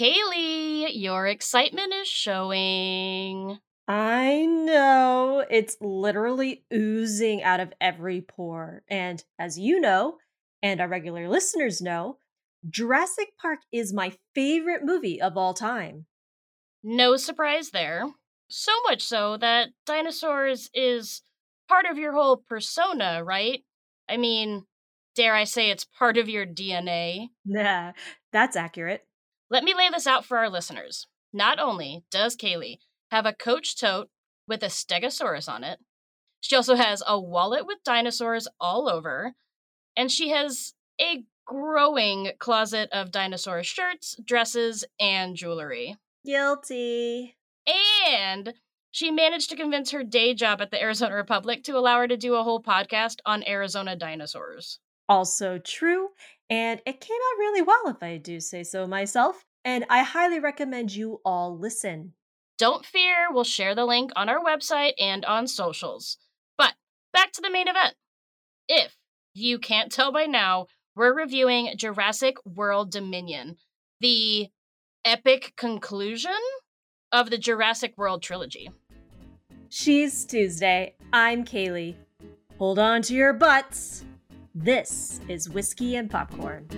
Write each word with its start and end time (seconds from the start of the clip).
Kaylee, 0.00 0.88
your 0.94 1.26
excitement 1.26 1.92
is 1.92 2.08
showing. 2.08 3.58
I 3.86 4.46
know. 4.46 5.44
It's 5.50 5.76
literally 5.82 6.64
oozing 6.72 7.42
out 7.42 7.60
of 7.60 7.74
every 7.82 8.22
pore. 8.22 8.82
And 8.88 9.22
as 9.38 9.58
you 9.58 9.78
know, 9.78 10.16
and 10.62 10.80
our 10.80 10.88
regular 10.88 11.28
listeners 11.28 11.82
know, 11.82 12.16
Jurassic 12.66 13.32
Park 13.42 13.58
is 13.72 13.92
my 13.92 14.14
favorite 14.34 14.86
movie 14.86 15.20
of 15.20 15.36
all 15.36 15.52
time. 15.52 16.06
No 16.82 17.18
surprise 17.18 17.68
there. 17.68 18.06
So 18.48 18.72
much 18.88 19.02
so 19.02 19.36
that 19.36 19.68
dinosaurs 19.84 20.70
is 20.72 21.20
part 21.68 21.84
of 21.84 21.98
your 21.98 22.14
whole 22.14 22.38
persona, 22.38 23.22
right? 23.22 23.64
I 24.08 24.16
mean, 24.16 24.64
dare 25.14 25.34
I 25.34 25.44
say 25.44 25.70
it's 25.70 25.84
part 25.84 26.16
of 26.16 26.30
your 26.30 26.46
DNA? 26.46 27.28
Nah, 27.44 27.92
that's 28.32 28.56
accurate. 28.56 29.04
Let 29.50 29.64
me 29.64 29.74
lay 29.74 29.88
this 29.90 30.06
out 30.06 30.24
for 30.24 30.38
our 30.38 30.48
listeners. 30.48 31.08
Not 31.32 31.58
only 31.58 32.04
does 32.10 32.36
Kaylee 32.36 32.78
have 33.10 33.26
a 33.26 33.32
coach 33.32 33.78
tote 33.78 34.08
with 34.46 34.62
a 34.62 34.66
stegosaurus 34.66 35.48
on 35.48 35.64
it, 35.64 35.80
she 36.40 36.56
also 36.56 36.76
has 36.76 37.02
a 37.06 37.20
wallet 37.20 37.66
with 37.66 37.84
dinosaurs 37.84 38.48
all 38.60 38.88
over, 38.88 39.34
and 39.96 40.10
she 40.10 40.30
has 40.30 40.74
a 41.00 41.24
growing 41.44 42.30
closet 42.38 42.88
of 42.92 43.10
dinosaur 43.10 43.62
shirts, 43.64 44.16
dresses, 44.24 44.84
and 45.00 45.34
jewelry. 45.34 45.96
Guilty. 46.24 47.36
And 48.08 48.54
she 48.92 49.10
managed 49.10 49.50
to 49.50 49.56
convince 49.56 49.90
her 49.90 50.04
day 50.04 50.32
job 50.32 50.60
at 50.60 50.70
the 50.70 50.80
Arizona 50.80 51.14
Republic 51.14 51.64
to 51.64 51.76
allow 51.76 51.98
her 51.98 52.08
to 52.08 52.16
do 52.16 52.34
a 52.34 52.42
whole 52.42 52.62
podcast 52.62 53.16
on 53.26 53.46
Arizona 53.48 53.96
dinosaurs. 53.96 54.78
Also 55.08 55.58
true, 55.58 56.09
and 56.48 56.80
it 56.86 57.00
came 57.00 57.16
out 57.16 57.38
really 57.38 57.62
well, 57.62 57.88
if 57.88 58.02
I 58.02 58.16
do 58.16 58.40
say 58.40 58.62
so 58.62 58.86
myself. 58.86 59.44
And 59.64 59.84
I 59.90 60.02
highly 60.02 60.40
recommend 60.40 60.94
you 60.94 61.20
all 61.24 61.56
listen. 61.56 62.14
Don't 62.58 62.84
fear, 62.84 63.28
we'll 63.30 63.44
share 63.44 63.74
the 63.74 63.84
link 63.84 64.10
on 64.16 64.28
our 64.28 64.42
website 64.42 64.92
and 64.98 65.24
on 65.24 65.46
socials. 65.46 66.18
But 66.58 66.74
back 67.12 67.32
to 67.32 67.40
the 67.40 67.50
main 67.50 67.68
event. 67.68 67.94
If 68.68 68.96
you 69.34 69.58
can't 69.58 69.92
tell 69.92 70.12
by 70.12 70.26
now, 70.26 70.66
we're 70.96 71.14
reviewing 71.14 71.74
Jurassic 71.76 72.36
World 72.44 72.90
Dominion, 72.90 73.56
the 74.00 74.48
epic 75.04 75.54
conclusion 75.56 76.32
of 77.12 77.30
the 77.30 77.38
Jurassic 77.38 77.94
World 77.96 78.22
trilogy. 78.22 78.70
She's 79.68 80.24
Tuesday. 80.24 80.94
I'm 81.12 81.44
Kaylee. 81.44 81.94
Hold 82.58 82.78
on 82.78 83.02
to 83.02 83.14
your 83.14 83.32
butts. 83.32 84.04
This 84.62 85.22
is 85.26 85.48
Whiskey 85.48 85.96
and 85.96 86.10
Popcorn. 86.10 86.68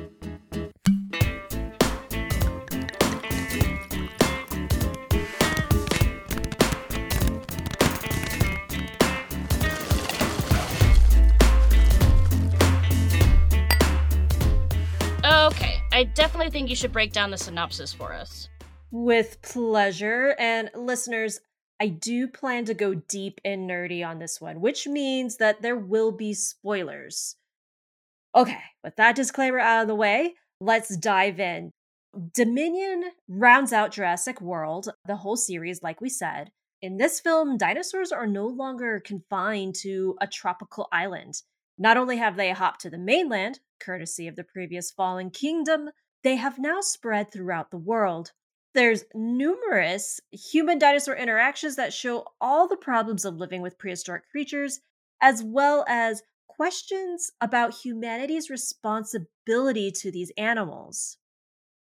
Okay, 15.24 15.80
I 15.90 16.04
definitely 16.14 16.50
think 16.50 16.70
you 16.70 16.76
should 16.76 16.92
break 16.92 17.12
down 17.12 17.32
the 17.32 17.36
synopsis 17.36 17.92
for 17.92 18.12
us. 18.12 18.48
With 18.92 19.42
pleasure. 19.42 20.36
And 20.38 20.70
listeners, 20.76 21.40
I 21.80 21.88
do 21.88 22.28
plan 22.28 22.64
to 22.66 22.74
go 22.74 22.94
deep 22.94 23.40
and 23.44 23.68
nerdy 23.68 24.06
on 24.06 24.20
this 24.20 24.40
one, 24.40 24.60
which 24.60 24.86
means 24.86 25.38
that 25.38 25.62
there 25.62 25.76
will 25.76 26.12
be 26.12 26.32
spoilers. 26.32 27.34
Okay, 28.34 28.60
with 28.82 28.96
that 28.96 29.14
disclaimer 29.14 29.58
out 29.58 29.82
of 29.82 29.88
the 29.88 29.94
way, 29.94 30.34
let's 30.60 30.96
dive 30.96 31.38
in. 31.38 31.70
Dominion 32.34 33.04
rounds 33.28 33.72
out 33.72 33.92
Jurassic 33.92 34.40
World, 34.40 34.90
the 35.06 35.16
whole 35.16 35.36
series, 35.36 35.82
like 35.82 36.00
we 36.00 36.08
said. 36.08 36.50
In 36.80 36.96
this 36.96 37.20
film, 37.20 37.56
dinosaurs 37.56 38.10
are 38.10 38.26
no 38.26 38.46
longer 38.46 39.00
confined 39.00 39.74
to 39.82 40.16
a 40.20 40.26
tropical 40.26 40.88
island. 40.92 41.42
Not 41.78 41.96
only 41.96 42.16
have 42.16 42.36
they 42.36 42.50
hopped 42.50 42.80
to 42.82 42.90
the 42.90 42.98
mainland, 42.98 43.60
courtesy 43.80 44.28
of 44.28 44.36
the 44.36 44.44
previous 44.44 44.90
fallen 44.90 45.30
kingdom, 45.30 45.90
they 46.24 46.36
have 46.36 46.58
now 46.58 46.80
spread 46.80 47.30
throughout 47.30 47.70
the 47.70 47.78
world. 47.78 48.32
There's 48.74 49.04
numerous 49.14 50.20
human 50.30 50.78
dinosaur 50.78 51.14
interactions 51.14 51.76
that 51.76 51.92
show 51.92 52.26
all 52.40 52.66
the 52.66 52.76
problems 52.76 53.24
of 53.24 53.36
living 53.36 53.60
with 53.60 53.78
prehistoric 53.78 54.28
creatures, 54.30 54.80
as 55.20 55.42
well 55.42 55.84
as 55.86 56.22
questions 56.56 57.30
about 57.40 57.74
humanity's 57.84 58.50
responsibility 58.50 59.90
to 59.90 60.10
these 60.10 60.32
animals. 60.36 61.18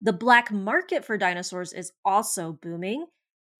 The 0.01 0.13
black 0.13 0.51
market 0.51 1.05
for 1.05 1.17
dinosaurs 1.17 1.73
is 1.73 1.91
also 2.03 2.53
booming, 2.53 3.05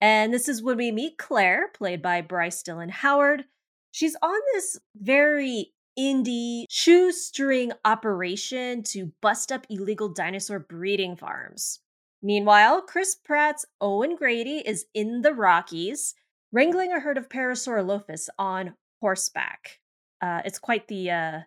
and 0.00 0.32
this 0.32 0.48
is 0.48 0.62
when 0.62 0.76
we 0.76 0.90
meet 0.90 1.18
Claire, 1.18 1.68
played 1.74 2.02
by 2.02 2.20
Bryce 2.20 2.62
Dallas 2.62 2.90
Howard. 2.90 3.44
She's 3.90 4.16
on 4.22 4.40
this 4.54 4.78
very 4.96 5.72
indie 5.98 6.64
shoestring 6.70 7.72
operation 7.84 8.82
to 8.84 9.12
bust 9.20 9.52
up 9.52 9.66
illegal 9.68 10.08
dinosaur 10.08 10.58
breeding 10.58 11.14
farms. 11.16 11.80
Meanwhile, 12.22 12.82
Chris 12.82 13.14
Pratt's 13.14 13.66
Owen 13.80 14.16
Grady 14.16 14.62
is 14.64 14.86
in 14.94 15.20
the 15.20 15.34
Rockies, 15.34 16.14
wrangling 16.50 16.92
a 16.92 17.00
herd 17.00 17.18
of 17.18 17.28
Parasaurolophus 17.28 18.28
on 18.38 18.74
horseback. 19.00 19.80
Uh, 20.22 20.40
it's 20.44 20.58
quite 20.58 20.88
the 20.88 21.10
uh, 21.10 21.40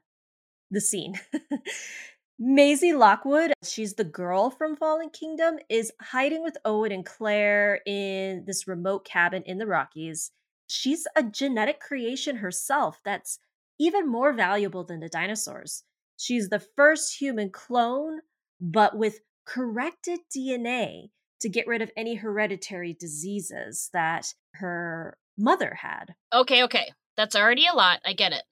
the 0.69 0.81
scene. 0.81 1.19
Maisie 2.39 2.93
Lockwood, 2.93 3.53
she's 3.63 3.93
the 3.93 4.03
girl 4.03 4.49
from 4.49 4.75
Fallen 4.75 5.09
Kingdom, 5.09 5.57
is 5.69 5.93
hiding 6.01 6.43
with 6.43 6.57
Owen 6.65 6.91
and 6.91 7.05
Claire 7.05 7.79
in 7.85 8.43
this 8.45 8.67
remote 8.67 9.05
cabin 9.05 9.41
in 9.43 9.57
the 9.57 9.65
Rockies. 9.65 10.31
She's 10.67 11.07
a 11.15 11.23
genetic 11.23 11.79
creation 11.79 12.37
herself 12.37 12.99
that's 13.05 13.39
even 13.79 14.09
more 14.09 14.33
valuable 14.33 14.83
than 14.83 14.99
the 14.99 15.07
dinosaurs. 15.07 15.83
She's 16.17 16.49
the 16.49 16.59
first 16.75 17.19
human 17.19 17.51
clone, 17.51 18.19
but 18.59 18.97
with 18.97 19.19
corrected 19.45 20.19
DNA 20.35 21.09
to 21.39 21.49
get 21.49 21.67
rid 21.67 21.81
of 21.81 21.91
any 21.95 22.15
hereditary 22.15 22.93
diseases 22.99 23.89
that 23.93 24.33
her 24.55 25.17
mother 25.37 25.77
had. 25.81 26.15
Okay, 26.33 26.63
okay. 26.63 26.91
That's 27.15 27.35
already 27.35 27.65
a 27.67 27.75
lot. 27.75 27.99
I 28.05 28.13
get 28.13 28.33
it. 28.33 28.43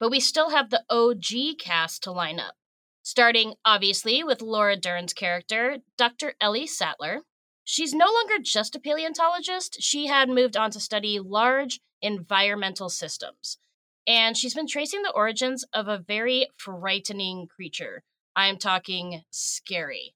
But 0.00 0.10
we 0.10 0.18
still 0.18 0.50
have 0.50 0.70
the 0.70 0.82
OG 0.90 1.58
cast 1.58 2.02
to 2.02 2.10
line 2.10 2.40
up. 2.40 2.54
Starting, 3.02 3.54
obviously, 3.64 4.24
with 4.24 4.42
Laura 4.42 4.76
Dern's 4.76 5.12
character, 5.12 5.78
Dr. 5.96 6.34
Ellie 6.40 6.66
Sattler. 6.66 7.22
She's 7.64 7.94
no 7.94 8.06
longer 8.06 8.42
just 8.42 8.74
a 8.74 8.80
paleontologist, 8.80 9.80
she 9.80 10.06
had 10.06 10.28
moved 10.28 10.56
on 10.56 10.70
to 10.72 10.80
study 10.80 11.20
large 11.20 11.80
environmental 12.02 12.88
systems. 12.88 13.58
And 14.06 14.36
she's 14.36 14.54
been 14.54 14.66
tracing 14.66 15.02
the 15.02 15.12
origins 15.12 15.64
of 15.72 15.86
a 15.86 15.98
very 15.98 16.48
frightening 16.56 17.46
creature. 17.46 18.02
I'm 18.34 18.56
talking 18.56 19.22
scary. 19.30 20.14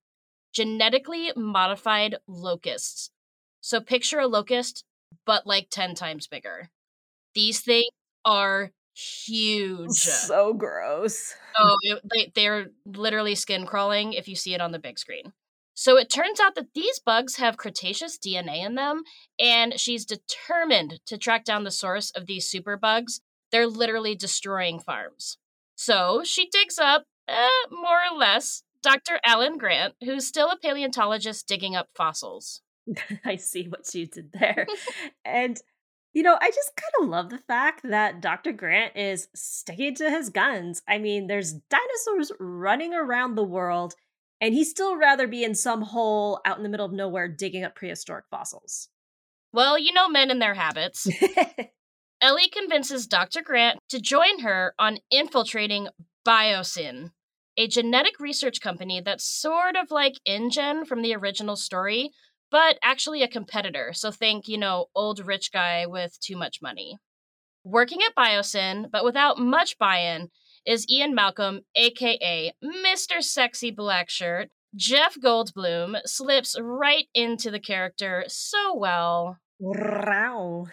Genetically 0.53 1.33
modified 1.37 2.17
locusts. 2.27 3.11
So 3.61 3.81
picture 3.81 4.19
a 4.19 4.27
locust, 4.27 4.84
but 5.27 5.47
like 5.47 5.69
10 5.71 5.94
times 5.94 6.27
bigger. 6.27 6.71
These 7.34 7.61
things 7.61 7.91
are 8.25 8.73
huge. 8.94 9.93
So 9.93 10.53
gross. 10.55 11.34
Oh, 11.56 11.77
it, 11.82 12.00
they, 12.12 12.32
they're 12.34 12.66
literally 12.84 13.37
skin 13.37 13.65
crawling 13.65 14.12
if 14.12 14.27
you 14.27 14.34
see 14.34 14.55
it 14.55 14.60
on 14.60 14.72
the 14.72 14.81
big 14.81 14.99
screen. 14.99 15.32
So 15.75 15.97
it 15.97 16.10
turns 16.10 16.41
out 16.41 16.56
that 16.56 16.75
these 16.75 16.99
bugs 16.99 17.37
have 17.37 17.56
Cretaceous 17.56 18.19
DNA 18.19 18.66
in 18.66 18.75
them, 18.75 19.05
and 19.38 19.78
she's 19.78 20.05
determined 20.05 20.99
to 21.06 21.16
track 21.16 21.44
down 21.44 21.62
the 21.62 21.71
source 21.71 22.10
of 22.10 22.27
these 22.27 22.50
super 22.50 22.77
bugs. 22.77 23.21
They're 23.53 23.69
literally 23.69 24.16
destroying 24.16 24.81
farms. 24.81 25.38
So 25.76 26.22
she 26.25 26.49
digs 26.49 26.76
up, 26.76 27.05
eh, 27.28 27.49
more 27.71 28.00
or 28.11 28.19
less, 28.19 28.65
Dr. 28.82 29.21
Alan 29.25 29.56
Grant, 29.56 29.94
who's 30.03 30.26
still 30.26 30.50
a 30.50 30.59
paleontologist 30.59 31.47
digging 31.47 31.76
up 31.76 31.88
fossils. 31.94 32.62
I 33.25 33.37
see 33.37 33.69
what 33.69 33.93
you 33.94 34.06
did 34.06 34.32
there. 34.32 34.67
and 35.25 35.58
you 36.14 36.22
know, 36.22 36.38
I 36.40 36.50
just 36.50 36.72
kind 36.76 36.93
of 37.02 37.08
love 37.08 37.31
the 37.31 37.38
fact 37.38 37.81
that 37.82 38.22
Dr. 38.22 38.52
Grant 38.52 38.96
is 38.96 39.28
sticking 39.34 39.96
to 39.96 40.08
his 40.08 40.31
guns. 40.31 40.81
I 40.88 40.99
mean, 40.99 41.26
there's 41.26 41.52
dinosaurs 41.52 42.31
running 42.38 42.94
around 42.94 43.34
the 43.34 43.44
world, 43.44 43.94
and 44.40 44.55
he'd 44.55 44.64
still 44.64 44.96
rather 44.96 45.26
be 45.26 45.43
in 45.43 45.56
some 45.56 45.82
hole 45.82 46.40
out 46.44 46.56
in 46.56 46.62
the 46.62 46.69
middle 46.69 46.87
of 46.87 46.93
nowhere 46.93 47.28
digging 47.28 47.64
up 47.64 47.75
prehistoric 47.75 48.26
fossils. 48.31 48.88
Well, 49.52 49.76
you 49.76 49.93
know 49.93 50.08
men 50.08 50.31
and 50.31 50.40
their 50.40 50.55
habits. 50.55 51.08
Ellie 52.20 52.49
convinces 52.49 53.08
Dr. 53.08 53.43
Grant 53.43 53.81
to 53.88 54.00
join 54.00 54.40
her 54.40 54.72
on 54.78 54.99
infiltrating 55.11 55.88
Biosyn, 56.26 57.11
a 57.56 57.66
genetic 57.66 58.20
research 58.20 58.61
company 58.61 59.02
that's 59.05 59.25
sort 59.25 59.76
of 59.76 59.90
like 59.90 60.14
InGen 60.25 60.87
from 60.87 61.02
the 61.02 61.14
original 61.14 61.56
story, 61.56 62.11
but 62.55 62.79
actually 62.85 63.25
a 63.25 63.27
competitor. 63.27 63.91
So 63.93 64.12
think, 64.12 64.47
you 64.47 64.59
know, 64.59 64.87
old 64.95 65.27
rich 65.27 65.51
guy 65.51 65.87
with 65.87 66.17
too 66.21 66.37
much 66.37 66.62
money. 66.62 66.99
Working 67.65 67.99
at 68.06 68.15
Biosyn, 68.15 68.93
but 68.93 69.05
without 69.05 69.39
much 69.39 69.77
buy 69.77 69.97
in, 69.99 70.31
is 70.65 70.87
Ian 70.89 71.17
Malcolm, 71.17 71.62
aka 71.75 72.53
Mr. 72.62 73.21
Sexy 73.21 73.73
Black 73.73 74.09
Shirt, 74.09 74.51
Jeff 74.77 75.17
Goldblum 75.19 75.99
slips 76.06 76.56
right 76.61 77.06
into 77.12 77.51
the 77.51 77.59
character 77.59 78.23
so 78.29 78.73
well. 78.77 79.39
Wow. 79.59 80.69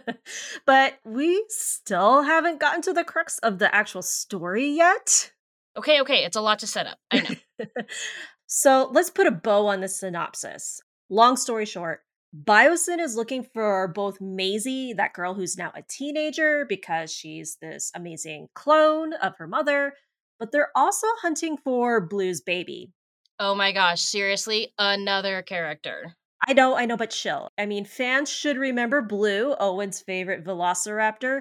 but 0.66 1.00
we 1.04 1.44
still 1.48 2.22
haven't 2.22 2.60
gotten 2.60 2.82
to 2.82 2.92
the 2.92 3.02
crux 3.02 3.40
of 3.40 3.58
the 3.58 3.74
actual 3.74 4.02
story 4.02 4.68
yet. 4.68 5.32
Okay, 5.76 6.00
okay, 6.00 6.24
it's 6.24 6.36
a 6.36 6.40
lot 6.40 6.60
to 6.60 6.68
set 6.68 6.86
up. 6.86 6.98
I 7.10 7.38
know. 7.58 7.66
so 8.46 8.88
let's 8.92 9.10
put 9.10 9.26
a 9.26 9.32
bow 9.32 9.66
on 9.66 9.80
the 9.80 9.88
synopsis. 9.88 10.80
Long 11.10 11.36
story 11.36 11.64
short, 11.64 12.02
Biosyn 12.36 12.98
is 13.00 13.16
looking 13.16 13.42
for 13.42 13.88
both 13.88 14.20
Maisie, 14.20 14.92
that 14.92 15.14
girl 15.14 15.32
who's 15.32 15.56
now 15.56 15.72
a 15.74 15.82
teenager 15.88 16.66
because 16.68 17.10
she's 17.10 17.56
this 17.62 17.90
amazing 17.94 18.48
clone 18.54 19.14
of 19.14 19.36
her 19.38 19.46
mother, 19.46 19.94
but 20.38 20.52
they're 20.52 20.70
also 20.76 21.06
hunting 21.22 21.56
for 21.56 22.00
Blue's 22.00 22.42
baby. 22.42 22.92
Oh 23.38 23.54
my 23.54 23.72
gosh, 23.72 24.02
seriously, 24.02 24.74
another 24.78 25.40
character. 25.40 26.14
I 26.46 26.52
know, 26.52 26.76
I 26.76 26.84
know, 26.84 26.98
but 26.98 27.10
chill. 27.10 27.50
I 27.56 27.64
mean, 27.64 27.86
fans 27.86 28.30
should 28.30 28.58
remember 28.58 29.00
Blue, 29.00 29.54
Owen's 29.58 30.00
favorite 30.00 30.44
velociraptor. 30.44 31.40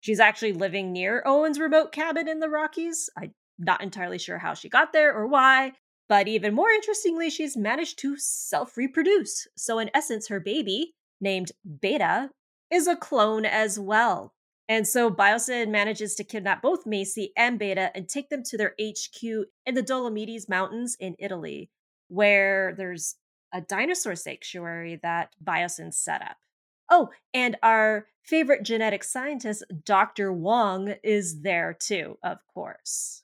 She's 0.00 0.20
actually 0.20 0.52
living 0.52 0.92
near 0.92 1.22
Owen's 1.24 1.58
remote 1.58 1.90
cabin 1.90 2.28
in 2.28 2.40
the 2.40 2.50
Rockies. 2.50 3.08
I'm 3.16 3.32
not 3.58 3.82
entirely 3.82 4.18
sure 4.18 4.38
how 4.38 4.52
she 4.52 4.68
got 4.68 4.92
there 4.92 5.14
or 5.14 5.26
why, 5.26 5.72
but 6.08 6.28
even 6.28 6.54
more 6.54 6.70
interestingly, 6.70 7.30
she's 7.30 7.56
managed 7.56 7.98
to 8.00 8.16
self 8.16 8.76
reproduce. 8.76 9.46
So, 9.56 9.78
in 9.78 9.90
essence, 9.94 10.28
her 10.28 10.40
baby, 10.40 10.94
named 11.20 11.52
Beta, 11.80 12.30
is 12.70 12.86
a 12.86 12.96
clone 12.96 13.44
as 13.44 13.78
well. 13.78 14.32
And 14.68 14.86
so 14.86 15.10
Biosyn 15.10 15.68
manages 15.68 16.16
to 16.16 16.24
kidnap 16.24 16.60
both 16.60 16.86
Maisie 16.86 17.32
and 17.36 17.58
Beta 17.58 17.92
and 17.94 18.08
take 18.08 18.30
them 18.30 18.42
to 18.44 18.56
their 18.56 18.74
HQ 18.80 19.22
in 19.22 19.74
the 19.74 19.82
Dolomites 19.82 20.48
Mountains 20.48 20.96
in 20.98 21.14
Italy, 21.18 21.70
where 22.08 22.74
there's 22.76 23.14
a 23.54 23.60
dinosaur 23.60 24.16
sanctuary 24.16 24.98
that 25.02 25.34
Biosyn 25.42 25.94
set 25.94 26.20
up. 26.20 26.38
Oh, 26.90 27.10
and 27.32 27.56
our 27.62 28.06
favorite 28.22 28.64
genetic 28.64 29.04
scientist, 29.04 29.64
Dr. 29.84 30.32
Wong, 30.32 30.94
is 31.02 31.42
there 31.42 31.76
too, 31.78 32.18
of 32.22 32.38
course. 32.52 33.22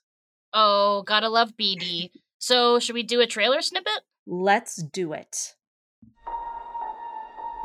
Oh, 0.53 1.03
gotta 1.05 1.29
love 1.29 1.53
BD. 1.59 2.11
so, 2.45 2.77
should 2.77 2.93
we 2.93 3.03
do 3.03 3.21
a 3.21 3.25
trailer 3.25 3.61
snippet? 3.61 4.01
Let's 4.27 4.75
do 4.75 5.13
it. 5.13 5.55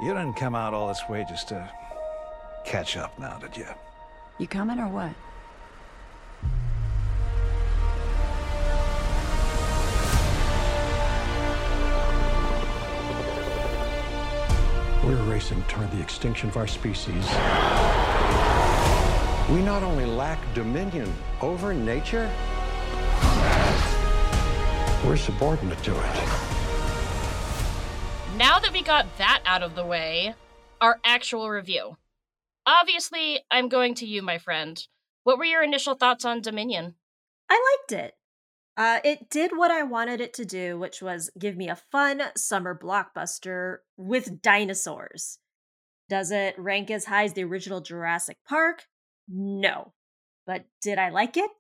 You 0.00 0.14
didn't 0.14 0.34
come 0.34 0.54
out 0.54 0.72
all 0.72 0.86
this 0.86 1.02
way 1.08 1.26
just 1.28 1.48
to 1.48 1.69
catch 2.64 2.96
up 2.96 3.19
now, 3.19 3.38
did 3.38 3.56
you? 3.56 3.66
You 4.38 4.46
coming 4.46 4.78
or 4.78 4.86
what? 4.86 5.10
We're 15.04 15.20
racing 15.24 15.60
toward 15.64 15.90
the 15.90 16.00
extinction 16.00 16.50
of 16.50 16.56
our 16.56 16.69
species. 16.69 17.26
We 19.52 19.60
not 19.60 19.82
only 19.82 20.06
lack 20.06 20.38
dominion 20.54 21.12
over 21.40 21.74
nature, 21.74 22.31
we're 25.08 25.16
subordinate 25.16 25.82
to 25.82 25.90
it. 25.93 26.14
Now 28.37 28.58
that 28.58 28.72
we 28.75 28.82
got 28.82 29.06
that 29.16 29.40
out 29.46 29.62
of 29.62 29.75
the 29.75 29.84
way, 29.84 30.34
our 30.82 31.00
actual 31.02 31.49
review. 31.49 31.96
Obviously, 32.66 33.40
I'm 33.50 33.70
going 33.70 33.94
to 33.94 34.06
you, 34.06 34.20
my 34.20 34.37
friend. 34.37 34.87
What 35.25 35.38
were 35.38 35.46
your 35.46 35.62
initial 35.62 35.94
thoughts 35.94 36.26
on 36.26 36.43
Dominion? 36.43 36.94
I 37.49 37.78
liked 37.81 37.93
it. 37.93 38.14
Uh, 38.76 38.99
it 39.02 39.31
did 39.31 39.56
what 39.56 39.70
I 39.70 39.82
wanted 39.82 40.20
it 40.20 40.34
to 40.34 40.44
do, 40.44 40.78
which 40.78 41.00
was 41.00 41.31
give 41.38 41.56
me 41.56 41.70
a 41.70 41.82
fun 41.90 42.22
summer 42.37 42.78
blockbuster 42.78 43.78
with 43.96 44.43
dinosaurs. 44.43 45.38
Does 46.10 46.31
it 46.31 46.55
rank 46.58 46.90
as 46.90 47.06
high 47.06 47.25
as 47.25 47.32
the 47.32 47.44
original 47.44 47.81
Jurassic 47.81 48.37
Park? 48.46 48.84
No. 49.26 49.94
But 50.46 50.66
did 50.82 50.99
I 50.99 51.08
like 51.08 51.38
it? 51.38 51.50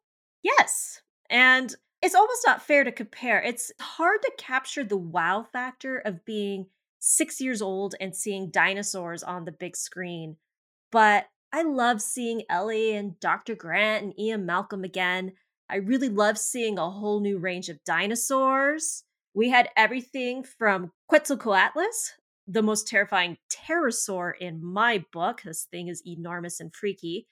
Yes. 0.42 1.00
And 1.30 1.74
it's 2.02 2.14
almost 2.14 2.42
not 2.46 2.62
fair 2.62 2.84
to 2.84 2.92
compare. 2.92 3.42
It's 3.42 3.72
hard 3.80 4.22
to 4.22 4.32
capture 4.38 4.84
the 4.84 4.96
wow 4.96 5.46
factor 5.52 5.98
of 5.98 6.24
being 6.24 6.66
six 7.00 7.40
years 7.40 7.62
old 7.62 7.94
and 8.00 8.14
seeing 8.14 8.50
dinosaurs 8.50 9.22
on 9.22 9.44
the 9.44 9.52
big 9.52 9.76
screen. 9.76 10.36
But 10.90 11.26
I 11.52 11.62
love 11.62 12.02
seeing 12.02 12.42
Ellie 12.50 12.94
and 12.94 13.18
Dr. 13.20 13.54
Grant 13.54 14.04
and 14.04 14.18
Ian 14.18 14.46
Malcolm 14.46 14.84
again. 14.84 15.32
I 15.70 15.76
really 15.76 16.08
love 16.08 16.38
seeing 16.38 16.78
a 16.78 16.90
whole 16.90 17.20
new 17.20 17.38
range 17.38 17.68
of 17.68 17.82
dinosaurs. 17.84 19.04
We 19.34 19.50
had 19.50 19.68
everything 19.76 20.42
from 20.42 20.92
Quetzalcoatlus, 21.10 22.12
the 22.46 22.62
most 22.62 22.88
terrifying 22.88 23.38
pterosaur 23.50 24.32
in 24.40 24.64
my 24.64 25.04
book. 25.12 25.42
This 25.44 25.66
thing 25.70 25.88
is 25.88 26.02
enormous 26.06 26.60
and 26.60 26.74
freaky, 26.74 27.26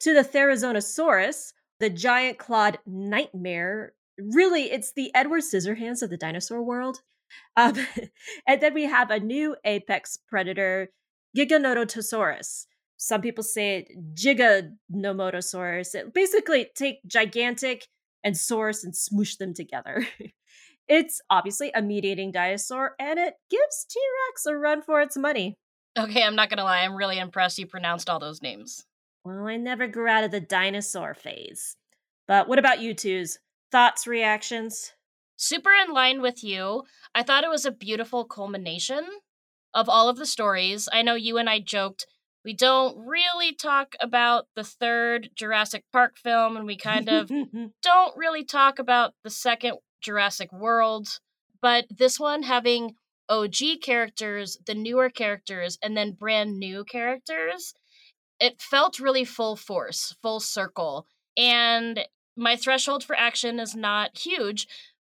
to 0.00 0.14
the 0.14 0.22
Therizinosaurus, 0.22 1.52
the 1.80 1.90
giant 1.90 2.38
clawed 2.38 2.78
nightmare. 2.86 3.94
Really, 4.18 4.70
it's 4.70 4.92
the 4.92 5.14
Edward 5.14 5.42
Scissorhands 5.42 6.02
of 6.02 6.10
the 6.10 6.16
dinosaur 6.16 6.62
world. 6.62 7.00
Um, 7.56 7.74
and 8.46 8.60
then 8.60 8.74
we 8.74 8.84
have 8.84 9.10
a 9.10 9.20
new 9.20 9.56
apex 9.64 10.18
predator, 10.28 10.90
Giganotosaurus 11.36 12.66
some 12.98 13.20
people 13.20 13.44
say 13.44 13.78
it 13.78 14.14
Giganomotosaurus. 14.14 15.94
It 15.94 16.12
basically 16.12 16.68
take 16.74 16.98
gigantic 17.06 17.86
and 18.22 18.34
saurus 18.34 18.84
and 18.84 18.92
smoosh 18.92 19.38
them 19.38 19.54
together. 19.54 20.06
it's 20.88 21.20
obviously 21.30 21.70
a 21.74 21.80
meat-eating 21.80 22.32
dinosaur, 22.32 22.96
and 22.98 23.18
it 23.18 23.34
gives 23.50 23.86
T-Rex 23.88 24.46
a 24.46 24.56
run 24.56 24.82
for 24.82 25.00
its 25.00 25.16
money. 25.16 25.56
Okay, 25.96 26.22
I'm 26.22 26.34
not 26.34 26.50
gonna 26.50 26.64
lie, 26.64 26.80
I'm 26.80 26.96
really 26.96 27.18
impressed 27.18 27.58
you 27.58 27.66
pronounced 27.66 28.10
all 28.10 28.18
those 28.18 28.42
names. 28.42 28.84
Well, 29.24 29.46
I 29.46 29.56
never 29.56 29.86
grew 29.86 30.08
out 30.08 30.24
of 30.24 30.32
the 30.32 30.40
dinosaur 30.40 31.14
phase. 31.14 31.76
But 32.26 32.48
what 32.48 32.58
about 32.58 32.80
you 32.80 32.94
two's? 32.94 33.38
Thoughts, 33.70 34.06
reactions? 34.06 34.92
Super 35.36 35.70
in 35.72 35.92
line 35.92 36.20
with 36.20 36.42
you. 36.42 36.84
I 37.14 37.22
thought 37.22 37.44
it 37.44 37.50
was 37.50 37.64
a 37.64 37.70
beautiful 37.70 38.24
culmination 38.24 39.06
of 39.74 39.88
all 39.88 40.08
of 40.08 40.16
the 40.16 40.26
stories. 40.26 40.88
I 40.92 41.02
know 41.02 41.14
you 41.14 41.38
and 41.38 41.48
I 41.48 41.60
joked 41.60 42.06
we 42.44 42.54
don't 42.54 43.06
really 43.06 43.52
talk 43.52 43.94
about 44.00 44.46
the 44.54 44.64
third 44.64 45.28
Jurassic 45.34 45.84
Park 45.92 46.16
film, 46.16 46.56
and 46.56 46.66
we 46.66 46.76
kind 46.76 47.08
of 47.08 47.28
don't 47.82 48.16
really 48.16 48.42
talk 48.42 48.78
about 48.78 49.12
the 49.22 49.28
second 49.28 49.74
Jurassic 50.00 50.50
World. 50.52 51.18
But 51.60 51.86
this 51.90 52.18
one 52.18 52.44
having 52.44 52.94
OG 53.28 53.82
characters, 53.82 54.56
the 54.66 54.74
newer 54.74 55.10
characters, 55.10 55.78
and 55.82 55.96
then 55.96 56.12
brand 56.12 56.58
new 56.58 56.84
characters, 56.84 57.74
it 58.40 58.62
felt 58.62 58.98
really 58.98 59.24
full 59.24 59.56
force, 59.56 60.14
full 60.22 60.40
circle. 60.40 61.06
And 61.36 62.00
my 62.38 62.56
threshold 62.56 63.04
for 63.04 63.16
action 63.16 63.58
is 63.58 63.74
not 63.74 64.16
huge, 64.16 64.66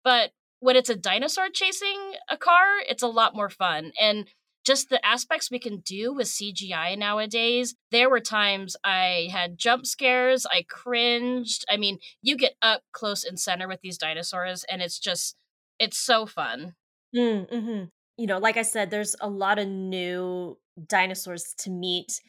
but 0.05 0.33
when 0.61 0.76
it's 0.76 0.91
a 0.91 0.97
dinosaur 0.97 1.49
chasing 1.52 2.14
a 2.29 2.37
car, 2.37 2.79
it's 2.88 3.02
a 3.02 3.09
lot 3.09 3.35
more 3.35 3.49
fun. 3.49 3.93
And 4.00 4.26
just 4.64 4.91
the 4.91 5.05
aspects 5.05 5.50
we 5.50 5.59
can 5.59 5.79
do 5.79 6.12
with 6.12 6.29
CGI 6.29 6.97
nowadays. 6.97 7.75
There 7.91 8.09
were 8.09 8.21
times 8.21 8.76
I 8.85 9.29
had 9.33 9.59
jump 9.59 9.87
scares, 9.87 10.47
I 10.47 10.64
cringed. 10.69 11.64
I 11.69 11.76
mean, 11.76 11.99
you 12.23 12.37
get 12.37 12.55
up 12.62 12.83
close 12.93 13.25
and 13.25 13.38
center 13.38 13.67
with 13.67 13.81
these 13.83 13.99
dinosaurs, 13.99 14.64
and 14.64 14.81
it's 14.81 14.99
just, 14.99 15.37
it's 15.79 15.99
so 15.99 16.26
fun. 16.26 16.75
Mm, 17.14 17.50
mm-hmm. 17.50 17.85
You 18.17 18.26
know, 18.26 18.38
like 18.38 18.57
I 18.57 18.62
said, 18.62 18.91
there's 18.91 19.17
a 19.21 19.29
lot 19.29 19.59
of 19.59 19.67
new 19.67 20.59
dinosaurs 20.87 21.55
to 21.59 21.71
meet. 21.71 22.21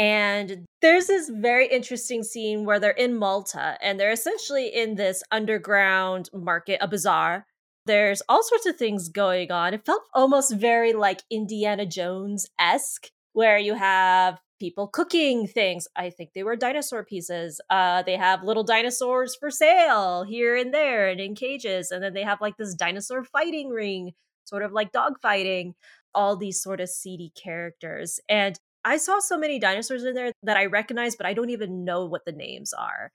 And 0.00 0.64
there's 0.80 1.08
this 1.08 1.28
very 1.28 1.68
interesting 1.68 2.22
scene 2.22 2.64
where 2.64 2.80
they're 2.80 2.90
in 2.90 3.14
Malta 3.16 3.76
and 3.82 4.00
they're 4.00 4.10
essentially 4.10 4.68
in 4.68 4.94
this 4.94 5.22
underground 5.30 6.30
market, 6.32 6.78
a 6.80 6.88
bazaar, 6.88 7.44
there's 7.84 8.22
all 8.26 8.42
sorts 8.42 8.64
of 8.64 8.76
things 8.76 9.10
going 9.10 9.52
on. 9.52 9.74
It 9.74 9.84
felt 9.84 10.00
almost 10.14 10.54
very 10.54 10.94
like 10.94 11.22
Indiana 11.30 11.84
Jones 11.84 12.46
esque, 12.58 13.08
where 13.34 13.58
you 13.58 13.74
have 13.74 14.40
people 14.58 14.88
cooking 14.88 15.46
things. 15.46 15.86
I 15.94 16.08
think 16.08 16.30
they 16.32 16.44
were 16.44 16.56
dinosaur 16.56 17.04
pieces. 17.04 17.60
Uh, 17.68 18.02
they 18.02 18.16
have 18.16 18.42
little 18.42 18.64
dinosaurs 18.64 19.36
for 19.36 19.50
sale 19.50 20.24
here 20.24 20.56
and 20.56 20.72
there 20.72 21.08
and 21.10 21.20
in 21.20 21.34
cages. 21.34 21.90
And 21.90 22.02
then 22.02 22.14
they 22.14 22.22
have 22.22 22.40
like 22.40 22.56
this 22.56 22.74
dinosaur 22.74 23.22
fighting 23.22 23.68
ring, 23.68 24.12
sort 24.44 24.62
of 24.62 24.72
like 24.72 24.92
dog 24.92 25.20
fighting, 25.20 25.74
all 26.14 26.36
these 26.36 26.62
sort 26.62 26.80
of 26.80 26.88
seedy 26.88 27.32
characters. 27.36 28.18
And 28.30 28.58
I 28.84 28.96
saw 28.96 29.18
so 29.20 29.36
many 29.36 29.58
dinosaurs 29.58 30.04
in 30.04 30.14
there 30.14 30.32
that 30.42 30.56
I 30.56 30.66
recognize, 30.66 31.16
but 31.16 31.26
I 31.26 31.34
don't 31.34 31.50
even 31.50 31.84
know 31.84 32.06
what 32.06 32.24
the 32.24 32.32
names 32.32 32.72
are 32.72 33.12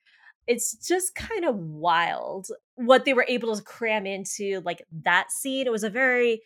it's 0.47 0.75
just 0.75 1.15
kind 1.15 1.45
of 1.45 1.55
wild 1.55 2.47
what 2.75 3.05
they 3.05 3.13
were 3.13 3.25
able 3.27 3.55
to 3.55 3.63
cram 3.63 4.05
into 4.05 4.61
like 4.65 4.83
that 5.03 5.31
scene. 5.31 5.65
It 5.65 5.71
was 5.71 5.83
a 5.83 5.89
very, 5.89 6.41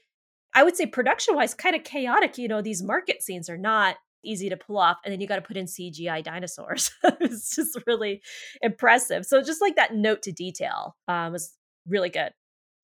I 0.53 0.63
would 0.63 0.75
say, 0.75 0.85
production 0.85 1.35
wise, 1.35 1.53
kind 1.53 1.75
of 1.75 1.83
chaotic. 1.83 2.37
You 2.37 2.47
know, 2.47 2.61
these 2.61 2.83
market 2.83 3.21
scenes 3.21 3.49
are 3.49 3.57
not 3.57 3.97
easy 4.23 4.49
to 4.49 4.57
pull 4.57 4.77
off, 4.77 4.97
and 5.03 5.11
then 5.11 5.21
you 5.21 5.27
got 5.27 5.37
to 5.37 5.41
put 5.41 5.57
in 5.57 5.65
CGI 5.65 6.23
dinosaurs. 6.23 6.91
it's 7.19 7.55
just 7.55 7.77
really 7.87 8.21
impressive. 8.61 9.25
So 9.25 9.41
just 9.41 9.61
like 9.61 9.75
that 9.75 9.95
note 9.95 10.21
to 10.23 10.31
detail 10.31 10.95
um, 11.07 11.33
was 11.33 11.53
really 11.87 12.09
good. 12.09 12.31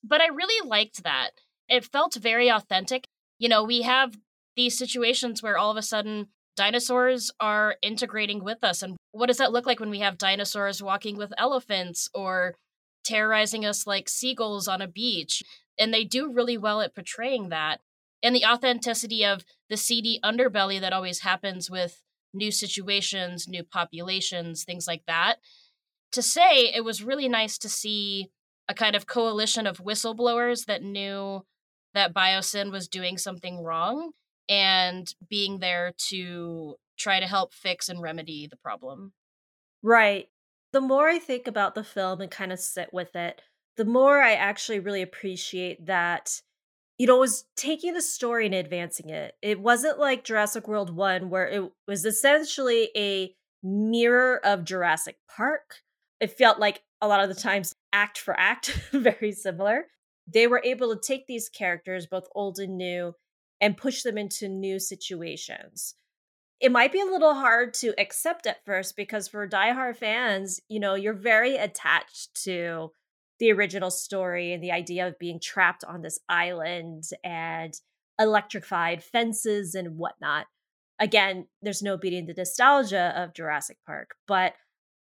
But 0.03 0.21
I 0.21 0.27
really 0.27 0.67
liked 0.67 1.03
that. 1.03 1.31
It 1.67 1.85
felt 1.85 2.15
very 2.15 2.49
authentic. 2.49 3.07
You 3.39 3.49
know, 3.49 3.63
we 3.63 3.81
have 3.81 4.15
these 4.55 4.77
situations 4.77 5.41
where 5.43 5.57
all 5.57 5.71
of 5.71 5.77
a 5.77 5.81
sudden 5.81 6.27
dinosaurs 6.55 7.31
are 7.39 7.75
integrating 7.81 8.43
with 8.43 8.63
us. 8.63 8.81
And 8.81 8.97
what 9.11 9.27
does 9.27 9.37
that 9.37 9.51
look 9.51 9.65
like 9.65 9.79
when 9.79 9.89
we 9.89 9.99
have 9.99 10.17
dinosaurs 10.17 10.81
walking 10.81 11.17
with 11.17 11.33
elephants 11.37 12.09
or 12.13 12.55
terrorizing 13.03 13.65
us 13.65 13.85
like 13.85 14.09
seagulls 14.09 14.67
on 14.67 14.81
a 14.81 14.87
beach? 14.87 15.43
And 15.77 15.93
they 15.93 16.03
do 16.03 16.31
really 16.31 16.57
well 16.57 16.81
at 16.81 16.95
portraying 16.95 17.49
that. 17.49 17.81
And 18.23 18.35
the 18.35 18.45
authenticity 18.45 19.25
of 19.25 19.43
the 19.69 19.77
seedy 19.77 20.19
underbelly 20.23 20.79
that 20.79 20.93
always 20.93 21.19
happens 21.19 21.69
with 21.69 22.01
new 22.33 22.51
situations, 22.51 23.47
new 23.47 23.63
populations, 23.63 24.63
things 24.63 24.87
like 24.87 25.03
that. 25.07 25.35
To 26.13 26.21
say 26.21 26.71
it 26.73 26.83
was 26.83 27.03
really 27.03 27.27
nice 27.27 27.57
to 27.59 27.69
see 27.69 28.29
a 28.67 28.73
kind 28.73 28.95
of 28.95 29.05
coalition 29.05 29.67
of 29.67 29.77
whistleblowers 29.77 30.65
that 30.65 30.81
knew 30.81 31.45
that 31.93 32.13
Biosyn 32.13 32.71
was 32.71 32.87
doing 32.87 33.17
something 33.17 33.61
wrong 33.61 34.11
and 34.49 35.13
being 35.29 35.59
there 35.59 35.93
to 36.09 36.75
try 36.97 37.19
to 37.19 37.27
help 37.27 37.53
fix 37.53 37.89
and 37.89 38.01
remedy 38.01 38.47
the 38.47 38.57
problem. 38.57 39.13
Right. 39.83 40.29
The 40.73 40.81
more 40.81 41.07
I 41.07 41.19
think 41.19 41.47
about 41.47 41.75
the 41.75 41.83
film 41.83 42.21
and 42.21 42.31
kind 42.31 42.51
of 42.51 42.59
sit 42.59 42.89
with 42.93 43.15
it, 43.15 43.41
the 43.77 43.85
more 43.85 44.21
I 44.21 44.33
actually 44.33 44.79
really 44.79 45.01
appreciate 45.01 45.85
that, 45.85 46.41
you 46.97 47.07
know, 47.07 47.17
it 47.17 47.19
was 47.19 47.45
taking 47.55 47.93
the 47.93 48.01
story 48.01 48.45
and 48.45 48.55
advancing 48.55 49.09
it. 49.09 49.35
It 49.41 49.59
wasn't 49.59 49.99
like 49.99 50.23
Jurassic 50.23 50.67
World 50.67 50.95
1, 50.95 51.29
where 51.29 51.47
it 51.47 51.71
was 51.87 52.05
essentially 52.05 52.89
a 52.95 53.35
mirror 53.63 54.39
of 54.45 54.63
Jurassic 54.63 55.17
Park. 55.29 55.81
It 56.21 56.37
felt 56.37 56.59
like 56.59 56.81
a 57.01 57.07
lot 57.07 57.21
of 57.21 57.29
the 57.29 57.39
times, 57.39 57.75
act 57.91 58.17
for 58.17 58.37
act, 58.39 58.67
very 58.91 59.31
similar. 59.31 59.87
They 60.27 60.47
were 60.47 60.61
able 60.63 60.95
to 60.95 61.01
take 61.01 61.27
these 61.27 61.49
characters, 61.49 62.07
both 62.07 62.27
old 62.33 62.59
and 62.59 62.77
new, 62.77 63.13
and 63.61 63.77
push 63.77 64.03
them 64.03 64.17
into 64.17 64.47
new 64.47 64.79
situations. 64.79 65.95
It 66.59 66.71
might 66.71 66.91
be 66.91 67.01
a 67.01 67.05
little 67.05 67.33
hard 67.33 67.73
to 67.75 67.93
accept 67.99 68.47
at 68.47 68.63
first 68.65 68.95
because 68.95 69.27
for 69.27 69.47
diehard 69.47 69.97
fans, 69.97 70.61
you 70.69 70.79
know, 70.79 70.95
you're 70.95 71.13
very 71.13 71.57
attached 71.57 72.43
to 72.43 72.91
the 73.39 73.51
original 73.51 73.91
story 73.91 74.53
and 74.53 74.63
the 74.63 74.71
idea 74.71 75.07
of 75.07 75.19
being 75.19 75.39
trapped 75.39 75.83
on 75.83 76.01
this 76.01 76.19
island 76.29 77.03
and 77.23 77.73
electrified 78.19 79.03
fences 79.03 79.75
and 79.75 79.97
whatnot. 79.97 80.47
Again, 80.99 81.47
there's 81.61 81.81
no 81.81 81.97
beating 81.97 82.25
the 82.25 82.33
nostalgia 82.33 83.13
of 83.17 83.33
Jurassic 83.33 83.77
Park, 83.85 84.15
but 84.27 84.53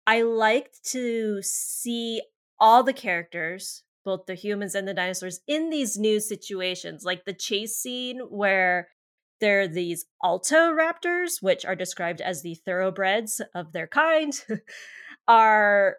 I 0.08 0.22
liked 0.22 0.84
to 0.92 1.42
see 1.42 2.22
all 2.60 2.84
the 2.84 2.94
characters 2.94 3.84
both 4.04 4.26
the 4.26 4.36
humans 4.36 4.76
and 4.76 4.88
the 4.88 4.94
dinosaurs 4.94 5.40
in 5.48 5.70
these 5.70 5.98
new 5.98 6.20
situations, 6.20 7.04
like 7.04 7.26
the 7.26 7.34
chase 7.34 7.78
scene 7.78 8.20
where 8.30 8.90
there 9.40 9.62
are 9.62 9.68
these 9.68 10.06
alto 10.24 10.72
raptors, 10.72 11.42
which 11.42 11.66
are 11.66 11.76
described 11.76 12.22
as 12.22 12.42
the 12.42 12.56
thoroughbreds 12.56 13.42
of 13.54 13.74
their 13.74 13.88
kind, 13.88 14.34
are 15.28 15.98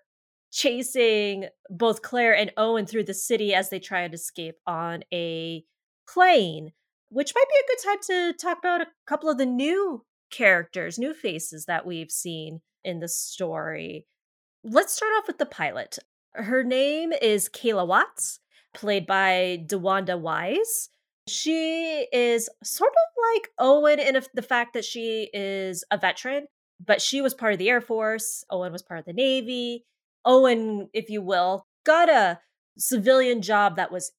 chasing 0.50 1.46
both 1.68 2.02
Claire 2.02 2.34
and 2.34 2.52
Owen 2.56 2.86
through 2.86 3.04
the 3.04 3.14
city 3.14 3.54
as 3.54 3.70
they 3.70 3.80
try 3.80 4.06
to 4.06 4.14
escape 4.14 4.56
on 4.66 5.02
a 5.12 5.64
plane, 6.08 6.72
which 7.08 7.32
might 7.34 7.44
be 7.48 7.54
a 7.54 7.68
good 7.68 7.84
time 7.84 8.32
to 8.32 8.38
talk 8.38 8.58
about 8.58 8.80
a 8.80 8.86
couple 9.06 9.28
of 9.28 9.36
the 9.36 9.46
new 9.46 10.04
characters, 10.30 10.98
new 10.98 11.12
faces 11.12 11.66
that 11.66 11.84
we've 11.84 12.10
seen 12.10 12.60
in 12.84 13.00
the 13.00 13.08
story. 13.08 14.06
Let's 14.62 14.94
start 14.94 15.12
off 15.18 15.26
with 15.26 15.38
the 15.38 15.46
pilot. 15.46 15.98
Her 16.34 16.64
name 16.64 17.12
is 17.12 17.48
Kayla 17.48 17.86
Watts, 17.86 18.40
played 18.72 19.06
by 19.06 19.64
DeWanda 19.66 20.18
Wise. 20.18 20.90
She 21.28 22.06
is 22.12 22.50
sort 22.62 22.90
of 22.90 23.34
like 23.34 23.50
Owen 23.58 23.98
in 24.00 24.20
the 24.34 24.42
fact 24.42 24.74
that 24.74 24.84
she 24.84 25.30
is 25.32 25.84
a 25.90 25.96
veteran, 25.96 26.46
but 26.84 27.00
she 27.00 27.22
was 27.22 27.34
part 27.34 27.52
of 27.52 27.58
the 27.58 27.70
Air 27.70 27.80
Force. 27.80 28.44
Owen 28.50 28.72
was 28.72 28.82
part 28.82 29.00
of 29.00 29.06
the 29.06 29.12
Navy. 29.12 29.84
Owen, 30.24 30.88
if 30.92 31.08
you 31.08 31.22
will, 31.22 31.66
got 31.86 32.08
a 32.08 32.40
civilian 32.76 33.40
job 33.40 33.76
that 33.76 33.92
was 33.92 34.12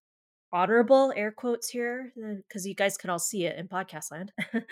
honorable, 0.53 1.11
air 1.15 1.31
quotes 1.31 1.69
here, 1.69 2.13
uh, 2.17 2.35
because 2.47 2.65
you 2.65 2.73
guys 2.73 2.97
can 2.97 3.09
all 3.09 3.19
see 3.19 3.45
it 3.45 3.57
in 3.57 3.67
podcast 3.67 4.11
land. 4.11 4.31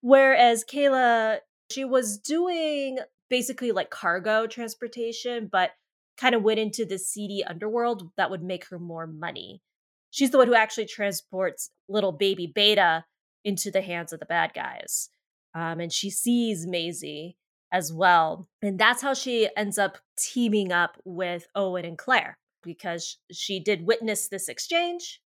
Whereas 0.00 0.64
Kayla, 0.64 1.38
she 1.70 1.84
was 1.84 2.18
doing 2.18 2.98
basically 3.28 3.72
like 3.72 3.90
cargo 3.90 4.46
transportation, 4.46 5.48
but 5.50 5.72
kind 6.16 6.34
of 6.34 6.42
went 6.42 6.60
into 6.60 6.84
the 6.84 6.98
seedy 6.98 7.42
underworld 7.44 8.10
that 8.16 8.30
would 8.30 8.42
make 8.42 8.66
her 8.68 8.78
more 8.78 9.06
money. 9.06 9.62
She's 10.10 10.30
the 10.30 10.38
one 10.38 10.46
who 10.46 10.54
actually 10.54 10.86
transports 10.86 11.70
little 11.88 12.12
baby 12.12 12.46
Beta 12.46 13.04
into 13.44 13.70
the 13.70 13.82
hands 13.82 14.12
of 14.12 14.20
the 14.20 14.26
bad 14.26 14.52
guys. 14.54 15.10
Um, 15.54 15.80
and 15.80 15.92
she 15.92 16.10
sees 16.10 16.66
Maisie 16.66 17.36
as 17.72 17.92
well. 17.92 18.48
And 18.62 18.78
that's 18.78 19.02
how 19.02 19.14
she 19.14 19.48
ends 19.56 19.78
up 19.78 19.98
teaming 20.16 20.72
up 20.72 20.96
with 21.04 21.46
Owen 21.54 21.84
and 21.84 21.98
Claire 21.98 22.38
because 22.62 23.18
she 23.32 23.60
did 23.60 23.86
witness 23.86 24.28
this 24.28 24.48
exchange. 24.48 25.20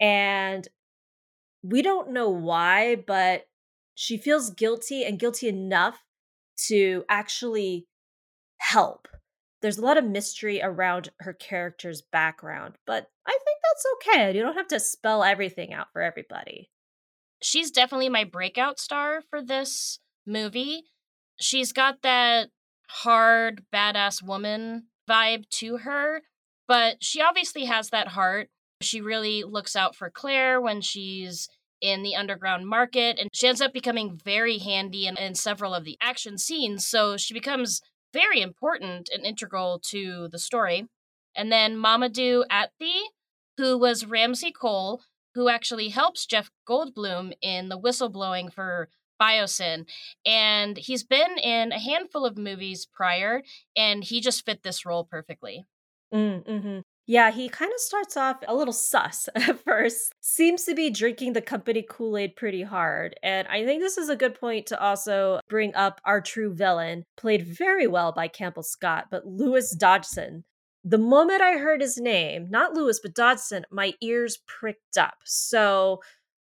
And 0.00 0.66
we 1.62 1.82
don't 1.82 2.10
know 2.10 2.28
why, 2.28 2.96
but 2.96 3.46
she 3.94 4.16
feels 4.16 4.50
guilty 4.50 5.04
and 5.04 5.18
guilty 5.18 5.48
enough 5.48 6.02
to 6.68 7.04
actually 7.08 7.86
help 8.58 9.08
there's 9.62 9.78
a 9.78 9.82
lot 9.82 9.96
of 9.96 10.04
mystery 10.04 10.60
around 10.62 11.10
her 11.20 11.32
character's 11.32 12.02
background, 12.02 12.74
but 12.86 13.06
I 13.26 13.30
think 13.30 13.58
that's 13.62 13.86
okay. 13.94 14.36
You 14.36 14.42
don't 14.42 14.56
have 14.56 14.68
to 14.68 14.80
spell 14.80 15.22
everything 15.22 15.72
out 15.72 15.86
for 15.92 16.02
everybody. 16.02 16.68
She's 17.40 17.70
definitely 17.70 18.08
my 18.08 18.24
breakout 18.24 18.78
star 18.78 19.22
for 19.30 19.42
this 19.42 20.00
movie. 20.26 20.82
She's 21.40 21.72
got 21.72 22.02
that 22.02 22.50
hard, 22.88 23.64
badass 23.72 24.22
woman 24.22 24.88
vibe 25.08 25.48
to 25.50 25.78
her, 25.78 26.22
but 26.68 27.02
she 27.02 27.20
obviously 27.20 27.64
has 27.64 27.90
that 27.90 28.08
heart. 28.08 28.48
She 28.80 29.00
really 29.00 29.44
looks 29.44 29.76
out 29.76 29.94
for 29.94 30.10
Claire 30.10 30.60
when 30.60 30.80
she's 30.80 31.48
in 31.80 32.02
the 32.02 32.14
underground 32.14 32.66
market, 32.68 33.18
and 33.18 33.28
she 33.32 33.48
ends 33.48 33.60
up 33.60 33.72
becoming 33.72 34.20
very 34.24 34.58
handy 34.58 35.06
in, 35.06 35.16
in 35.16 35.34
several 35.34 35.74
of 35.74 35.84
the 35.84 35.98
action 36.00 36.38
scenes. 36.38 36.86
So 36.86 37.16
she 37.16 37.34
becomes 37.34 37.80
very 38.12 38.40
important 38.40 39.08
and 39.12 39.24
integral 39.24 39.80
to 39.90 40.28
the 40.28 40.38
story. 40.38 40.88
And 41.34 41.50
then 41.50 41.76
Mamoudou 41.76 42.44
Athie, 42.50 43.10
who 43.56 43.78
was 43.78 44.06
Ramsey 44.06 44.52
Cole, 44.52 45.02
who 45.34 45.48
actually 45.48 45.88
helps 45.88 46.26
Jeff 46.26 46.50
Goldblum 46.68 47.32
in 47.40 47.68
the 47.68 47.78
whistleblowing 47.78 48.52
for 48.52 48.88
Biosyn. 49.20 49.86
And 50.26 50.76
he's 50.76 51.04
been 51.04 51.38
in 51.38 51.72
a 51.72 51.78
handful 51.78 52.26
of 52.26 52.36
movies 52.36 52.86
prior, 52.86 53.42
and 53.76 54.04
he 54.04 54.20
just 54.20 54.44
fit 54.44 54.62
this 54.62 54.84
role 54.84 55.04
perfectly. 55.04 55.64
Mm, 56.12 56.46
mm-hmm. 56.46 56.78
Yeah, 57.06 57.32
he 57.32 57.48
kind 57.48 57.72
of 57.72 57.80
starts 57.80 58.16
off 58.16 58.38
a 58.46 58.54
little 58.54 58.72
sus 58.72 59.28
at 59.34 59.58
first. 59.64 60.12
Seems 60.20 60.64
to 60.64 60.74
be 60.74 60.90
drinking 60.90 61.32
the 61.32 61.42
company 61.42 61.84
Kool 61.88 62.16
Aid 62.16 62.36
pretty 62.36 62.62
hard. 62.62 63.16
And 63.22 63.48
I 63.48 63.64
think 63.64 63.80
this 63.82 63.98
is 63.98 64.08
a 64.08 64.16
good 64.16 64.38
point 64.38 64.66
to 64.66 64.80
also 64.80 65.40
bring 65.48 65.74
up 65.74 66.00
our 66.04 66.20
true 66.20 66.54
villain, 66.54 67.04
played 67.16 67.46
very 67.46 67.86
well 67.86 68.12
by 68.12 68.28
Campbell 68.28 68.62
Scott, 68.62 69.06
but 69.10 69.26
Lewis 69.26 69.74
Dodgson. 69.74 70.44
The 70.84 70.98
moment 70.98 71.42
I 71.42 71.58
heard 71.58 71.80
his 71.80 71.98
name, 71.98 72.48
not 72.50 72.74
Lewis, 72.74 72.98
but 73.00 73.14
Dodgson, 73.14 73.64
my 73.70 73.94
ears 74.00 74.38
pricked 74.48 74.98
up. 74.98 75.14
So, 75.24 76.00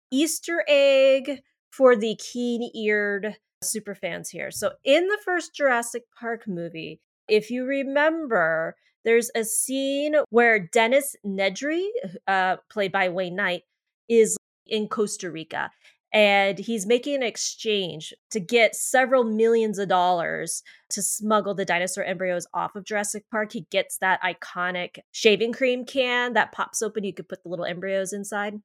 Easter 0.10 0.65
egg 0.68 1.41
for 1.70 1.96
the 1.96 2.15
keen 2.15 2.72
eared 2.75 3.38
superfans 3.63 4.30
here. 4.30 4.50
So, 4.50 4.72
in 4.84 5.08
the 5.08 5.20
first 5.24 5.56
Jurassic 5.56 6.03
Park 6.20 6.48
movie, 6.48 7.01
if 7.27 7.51
you 7.51 7.65
remember, 7.65 8.75
there's 9.03 9.31
a 9.36 9.43
scene 9.43 10.15
where 10.29 10.60
Dennis 10.60 11.15
Nedry, 11.25 11.86
uh, 12.27 12.58
played 12.70 12.91
by 12.91 13.10
Wayne 13.10 13.36
Knight, 13.36 13.63
is 14.08 14.38
in 14.67 14.88
Costa 14.88 15.31
Rica 15.31 15.72
and 16.13 16.60
he's 16.60 16.86
making 16.86 17.15
an 17.15 17.24
exchange 17.24 18.13
to 18.31 18.39
get 18.39 18.75
several 18.75 19.24
millions 19.24 19.79
of 19.79 19.88
dollars 19.88 20.62
to 20.89 21.01
smuggle 21.01 21.53
the 21.53 21.63
dinosaur 21.63 22.03
embryos 22.03 22.46
off 22.53 22.75
of 22.75 22.84
Jurassic 22.84 23.24
Park. 23.31 23.53
He 23.53 23.65
gets 23.72 23.98
that 23.98 24.22
iconic 24.22 25.00
shaving 25.12 25.53
cream 25.53 25.86
can 25.86 26.34
that 26.34 26.51
pops 26.51 26.81
open. 26.81 27.05
You 27.05 27.13
could 27.13 27.29
put 27.29 27.43
the 27.43 27.50
little 27.50 27.65
embryos 27.65 28.12
inside. 28.12 28.55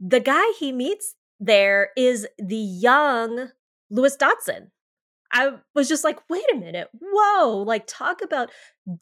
The 0.00 0.20
guy 0.20 0.44
he 0.58 0.72
meets 0.72 1.14
there 1.38 1.90
is 1.96 2.26
the 2.38 2.56
young 2.56 3.50
Lewis 3.90 4.16
Dodgson. 4.16 4.70
I 5.32 5.52
was 5.74 5.88
just 5.88 6.04
like, 6.04 6.18
wait 6.30 6.44
a 6.52 6.56
minute, 6.56 6.88
whoa, 7.00 7.58
like 7.58 7.84
talk 7.86 8.22
about 8.22 8.50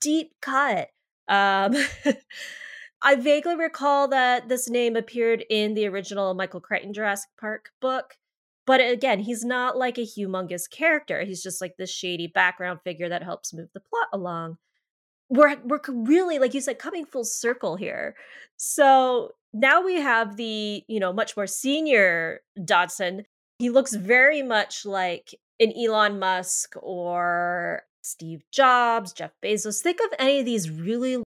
deep 0.00 0.32
cut. 0.40 0.88
Um, 1.28 1.74
I 3.02 3.14
vaguely 3.16 3.56
recall 3.56 4.08
that 4.08 4.48
this 4.48 4.68
name 4.68 4.96
appeared 4.96 5.44
in 5.50 5.74
the 5.74 5.86
original 5.86 6.34
Michael 6.34 6.60
Crichton 6.60 6.92
Jurassic 6.92 7.30
Park 7.38 7.70
book. 7.80 8.16
But 8.66 8.80
again, 8.80 9.20
he's 9.20 9.44
not 9.44 9.76
like 9.76 9.96
a 9.96 10.02
humongous 10.02 10.68
character. 10.68 11.22
He's 11.22 11.42
just 11.42 11.60
like 11.60 11.76
this 11.76 11.90
shady 11.90 12.26
background 12.26 12.80
figure 12.82 13.08
that 13.08 13.22
helps 13.22 13.54
move 13.54 13.68
the 13.74 13.80
plot 13.80 14.08
along. 14.12 14.58
we're 15.28 15.56
we're 15.64 15.80
really 15.88 16.38
like 16.38 16.54
you 16.54 16.60
said 16.60 16.78
coming 16.78 17.04
full 17.04 17.24
circle 17.24 17.76
here. 17.76 18.16
So 18.56 19.34
now 19.52 19.82
we 19.82 19.96
have 19.96 20.36
the, 20.36 20.82
you 20.88 21.00
know, 21.00 21.12
much 21.12 21.36
more 21.36 21.46
senior 21.46 22.40
Dodgson. 22.64 23.24
He 23.58 23.70
looks 23.70 23.94
very 23.94 24.42
much 24.42 24.84
like 24.84 25.34
an 25.60 25.72
Elon 25.72 26.18
Musk 26.18 26.74
or 26.80 27.82
Steve 28.02 28.42
Jobs, 28.52 29.12
Jeff 29.12 29.32
Bezos. 29.42 29.80
Think 29.80 30.00
of 30.00 30.14
any 30.18 30.40
of 30.40 30.44
these 30.44 30.70
really 30.70 31.22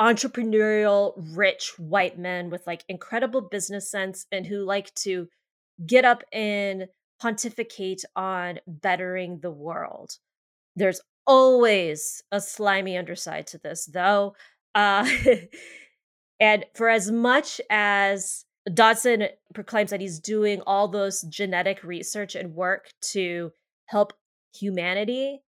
entrepreneurial, 0.00 1.12
rich 1.34 1.78
white 1.78 2.18
men 2.18 2.50
with 2.50 2.66
like 2.66 2.84
incredible 2.88 3.40
business 3.40 3.90
sense 3.90 4.26
and 4.32 4.46
who 4.46 4.64
like 4.64 4.92
to 4.94 5.28
get 5.86 6.04
up 6.04 6.22
and 6.32 6.88
pontificate 7.20 8.04
on 8.16 8.58
bettering 8.66 9.38
the 9.40 9.50
world. 9.50 10.18
There's 10.76 11.00
always 11.26 12.22
a 12.32 12.40
slimy 12.40 12.98
underside 12.98 13.46
to 13.48 13.58
this, 13.58 13.86
though. 13.86 14.34
Uh, 14.74 15.08
and 16.40 16.64
for 16.74 16.88
as 16.88 17.10
much 17.10 17.60
as 17.70 18.44
Dodgson 18.72 19.28
proclaims 19.54 19.90
that 19.90 20.00
he's 20.00 20.18
doing 20.18 20.60
all 20.66 20.88
those 20.88 21.22
genetic 21.22 21.84
research 21.84 22.34
and 22.34 22.54
work 22.54 22.88
to 23.12 23.52
help 23.86 24.12
humanity, 24.54 25.42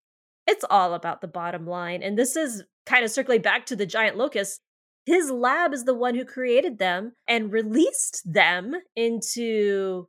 it's 0.46 0.64
all 0.70 0.94
about 0.94 1.20
the 1.20 1.28
bottom 1.28 1.66
line. 1.66 2.02
And 2.02 2.16
this 2.16 2.36
is 2.36 2.64
kind 2.84 3.04
of 3.04 3.10
circling 3.10 3.42
back 3.42 3.66
to 3.66 3.76
the 3.76 3.86
giant 3.86 4.16
locust. 4.16 4.60
His 5.04 5.30
lab 5.30 5.72
is 5.72 5.84
the 5.84 5.94
one 5.94 6.14
who 6.14 6.24
created 6.24 6.78
them 6.78 7.12
and 7.28 7.52
released 7.52 8.22
them 8.24 8.74
into 8.94 10.08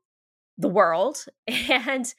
the 0.58 0.70
world. 0.70 1.26
And 1.70 2.14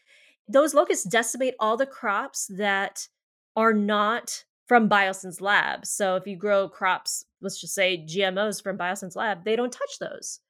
those 0.51 0.73
locusts 0.73 1.05
decimate 1.05 1.55
all 1.61 1.77
the 1.77 1.85
crops 1.85 2.51
that 2.57 3.09
are 3.55 3.75
not 3.75 4.45
from 4.67 4.89
Biosyn's 4.89 5.41
lab. 5.41 5.85
So 5.85 6.17
if 6.17 6.27
you 6.27 6.37
grow 6.37 6.69
crops, 6.69 7.25
let's 7.43 7.61
just 7.61 7.75
say 7.75 8.07
GMOs 8.09 8.63
from 8.63 8.79
Biosyn's 8.79 9.17
lab, 9.17 9.45
they 9.45 9.57
don't 9.57 9.73
touch 9.73 9.99
those. 10.01 10.41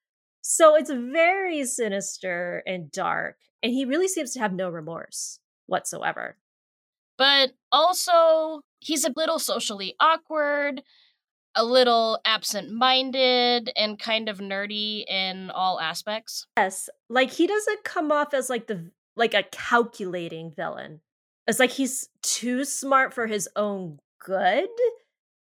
So 0.41 0.77
it's 0.77 0.91
very 0.91 1.65
sinister 1.65 2.63
and 2.67 2.93
dark. 2.93 3.39
And 3.63 3.73
he 3.73 3.85
really 3.85 4.07
seems 4.07 4.33
to 4.35 4.41
have 4.41 4.53
no 4.53 4.71
remorse 4.71 5.41
whatsoever. 5.69 6.37
But 7.17 7.51
also, 7.71 8.63
he's 8.81 9.05
a 9.05 9.13
little 9.17 9.39
socially 9.39 9.95
awkward, 10.01 10.83
a 11.55 11.65
little 11.65 12.21
absent 12.25 12.73
minded, 12.73 13.71
and 13.77 13.99
kind 13.99 14.29
of 14.29 14.39
nerdy 14.39 15.05
in 15.09 15.51
all 15.51 15.81
aspects. 15.81 16.47
Yes. 16.57 16.89
Like 17.09 17.33
he 17.33 17.47
doesn't 17.47 17.85
come 17.85 18.13
off 18.13 18.35
as 18.35 18.49
like 18.49 18.67
the 18.67 18.91
like 19.17 19.35
a 19.35 19.43
calculating 19.43 20.53
villain. 20.53 21.01
It's 21.47 21.59
like 21.59 21.73
he's 21.73 22.09
too 22.23 22.65
smart 22.65 23.13
for 23.13 23.27
his 23.27 23.49
own 23.57 23.99
good. 24.25 24.69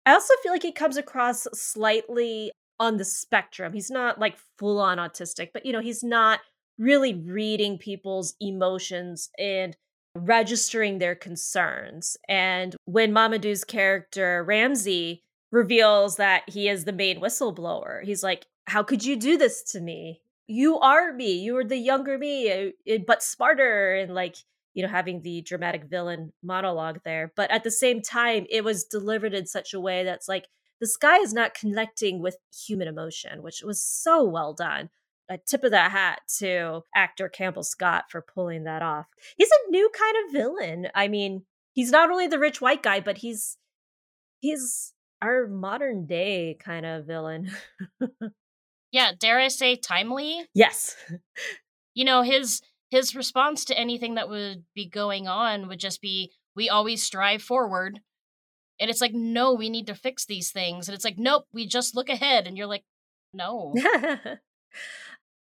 I 0.06 0.14
also 0.14 0.34
feel 0.44 0.52
like 0.52 0.64
he 0.64 0.72
comes 0.72 0.98
across 0.98 1.48
slightly 1.54 2.52
on 2.80 2.98
the 2.98 3.06
spectrum. 3.06 3.74
He's 3.74 3.90
not 3.90 4.20
like 4.20 4.38
full 4.58 4.80
on 4.80 4.98
autistic, 4.98 5.50
but 5.54 5.66
you 5.66 5.72
know, 5.72 5.80
he's 5.80 6.04
not 6.04 6.42
really 6.78 7.14
reading 7.14 7.78
people's 7.78 8.36
emotions 8.40 9.30
and 9.40 9.76
registering 10.16 11.00
their 11.00 11.16
concerns. 11.16 12.18
And 12.28 12.76
when 12.86 13.12
Mamoudou's 13.12 13.64
character, 13.64 14.44
Ramsey, 14.44 15.24
reveals 15.52 16.16
that 16.18 16.50
he 16.50 16.68
is 16.68 16.86
the 16.86 16.92
main 16.92 17.22
whistleblower, 17.22 18.04
he's 18.04 18.24
like, 18.24 18.46
How 18.66 18.84
could 18.84 19.06
you 19.06 19.16
do 19.16 19.38
this 19.38 19.64
to 19.72 19.82
me? 19.82 20.22
You 20.48 20.80
are 20.80 21.14
me. 21.14 21.34
You 21.34 21.58
are 21.58 21.64
the 21.64 21.78
younger 21.78 22.18
me, 22.18 22.50
eh, 22.50 22.70
eh, 22.88 22.98
but 23.06 23.24
smarter. 23.24 23.96
And 23.96 24.14
like, 24.14 24.36
you 24.74 24.84
know, 24.84 24.90
having 24.90 25.22
the 25.22 25.42
dramatic 25.42 25.86
villain 25.86 26.34
monologue 26.42 27.00
there. 27.06 27.32
But 27.36 27.52
at 27.52 27.64
the 27.64 27.72
same 27.72 28.02
time, 28.02 28.46
it 28.50 28.64
was 28.64 28.84
delivered 28.84 29.34
in 29.34 29.46
such 29.46 29.74
a 29.74 29.80
way 29.80 30.04
that's 30.04 30.28
like, 30.28 30.48
this 30.82 30.98
guy 30.98 31.18
is 31.20 31.34
not 31.34 31.54
connecting 31.54 32.20
with 32.20 32.38
human 32.68 32.88
emotion, 32.88 33.42
which 33.42 33.62
was 33.64 33.82
so 33.82 34.24
well 34.24 34.54
done 34.54 34.90
a 35.34 35.40
tip 35.48 35.64
of 35.64 35.72
the 35.72 35.80
hat 35.80 36.22
to 36.38 36.82
actor 36.96 37.28
Campbell 37.28 37.64
Scott 37.64 38.06
for 38.10 38.22
pulling 38.22 38.66
that 38.66 38.84
off. 38.84 39.08
He's 39.36 39.50
a 39.50 39.72
new 39.72 39.90
kind 39.98 40.16
of 40.26 40.34
villain. 40.34 40.88
I 40.94 41.08
mean, 41.08 41.44
he's 41.74 41.90
not 41.92 42.12
only 42.12 42.28
the 42.28 42.40
rich 42.40 42.62
white 42.62 42.84
guy, 42.84 43.00
but 43.00 43.18
he's 43.18 43.58
he's 44.40 44.94
our 45.22 45.48
modern 45.48 46.06
day 46.06 46.56
kind 46.64 46.86
of 46.86 47.08
villain. 47.08 47.50
yeah, 48.92 49.12
dare 49.18 49.40
I 49.40 49.48
say 49.48 49.76
timely? 49.76 50.46
Yes. 50.54 50.96
you 51.96 52.06
know, 52.06 52.22
his 52.22 52.62
his 52.90 53.16
response 53.16 53.66
to 53.66 53.78
anything 53.78 54.16
that 54.16 54.30
would 54.30 54.66
be 54.76 54.88
going 54.88 55.28
on 55.28 55.68
would 55.68 55.80
just 55.80 56.00
be 56.00 56.32
we 56.56 56.70
always 56.70 57.02
strive 57.02 57.42
forward. 57.42 58.00
And 58.80 58.90
it's 58.90 59.02
like, 59.02 59.14
no, 59.14 59.54
we 59.54 59.70
need 59.70 59.88
to 59.88 59.96
fix 59.96 60.26
these 60.26 60.52
things. 60.52 60.88
And 60.88 60.96
it's 60.96 61.06
like, 61.06 61.18
nope, 61.18 61.46
we 61.54 61.66
just 61.66 61.96
look 61.96 62.10
ahead. 62.10 62.46
And 62.46 62.58
you're 62.58 62.68
like, 62.68 62.84
no. 63.34 63.74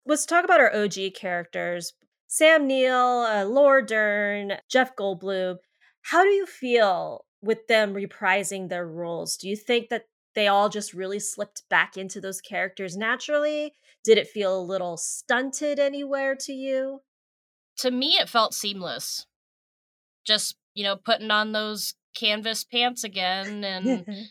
let's 0.06 0.26
talk 0.26 0.44
about 0.44 0.60
our 0.60 0.74
OG 0.74 1.14
characters 1.14 1.92
Sam 2.28 2.66
Neill, 2.66 3.24
uh, 3.28 3.44
Laura 3.44 3.84
Dern, 3.86 4.54
Jeff 4.68 4.96
Goldblum. 4.96 5.56
How 6.02 6.24
do 6.24 6.30
you 6.30 6.46
feel 6.46 7.24
with 7.40 7.66
them 7.68 7.94
reprising 7.94 8.68
their 8.68 8.86
roles? 8.86 9.36
Do 9.36 9.48
you 9.48 9.56
think 9.56 9.88
that 9.90 10.06
they 10.34 10.48
all 10.48 10.68
just 10.68 10.92
really 10.92 11.18
slipped 11.18 11.62
back 11.70 11.96
into 11.96 12.20
those 12.20 12.40
characters 12.40 12.96
naturally? 12.96 13.74
Did 14.04 14.18
it 14.18 14.28
feel 14.28 14.58
a 14.58 14.62
little 14.62 14.96
stunted 14.96 15.78
anywhere 15.78 16.34
to 16.40 16.52
you? 16.52 17.00
To 17.78 17.90
me, 17.90 18.16
it 18.18 18.28
felt 18.28 18.54
seamless. 18.54 19.26
Just, 20.26 20.56
you 20.74 20.82
know, 20.82 20.96
putting 20.96 21.30
on 21.30 21.52
those 21.52 21.94
canvas 22.16 22.64
pants 22.64 23.04
again 23.04 23.62
and 23.62 24.06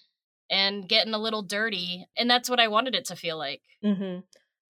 and 0.49 0.87
getting 0.89 1.13
a 1.13 1.19
little 1.19 1.41
dirty 1.41 2.07
and 2.17 2.29
that's 2.29 2.49
what 2.49 2.59
i 2.59 2.67
wanted 2.67 2.95
it 2.95 3.05
to 3.05 3.15
feel 3.15 3.37
like 3.37 3.61
mm-hmm. 3.83 4.19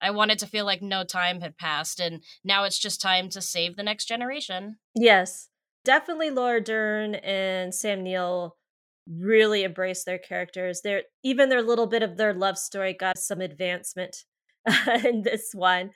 I 0.00 0.10
wanted 0.10 0.38
to 0.40 0.46
feel 0.46 0.64
like 0.64 0.82
no 0.82 1.04
time 1.04 1.40
had 1.40 1.56
passed, 1.56 2.00
and 2.00 2.22
now 2.44 2.64
it's 2.64 2.78
just 2.78 3.00
time 3.00 3.28
to 3.30 3.40
save 3.40 3.76
the 3.76 3.82
next 3.82 4.06
generation. 4.06 4.76
Yes, 4.94 5.48
definitely. 5.84 6.30
Laura 6.30 6.62
Dern 6.62 7.16
and 7.16 7.74
Sam 7.74 8.02
Neill 8.02 8.56
really 9.08 9.62
embrace 9.62 10.04
their 10.04 10.18
characters. 10.18 10.80
Their 10.82 11.02
even 11.22 11.48
their 11.48 11.62
little 11.62 11.86
bit 11.86 12.02
of 12.02 12.16
their 12.16 12.34
love 12.34 12.58
story 12.58 12.92
got 12.92 13.18
some 13.18 13.40
advancement 13.40 14.24
in 15.04 15.22
this 15.22 15.50
one. 15.54 15.90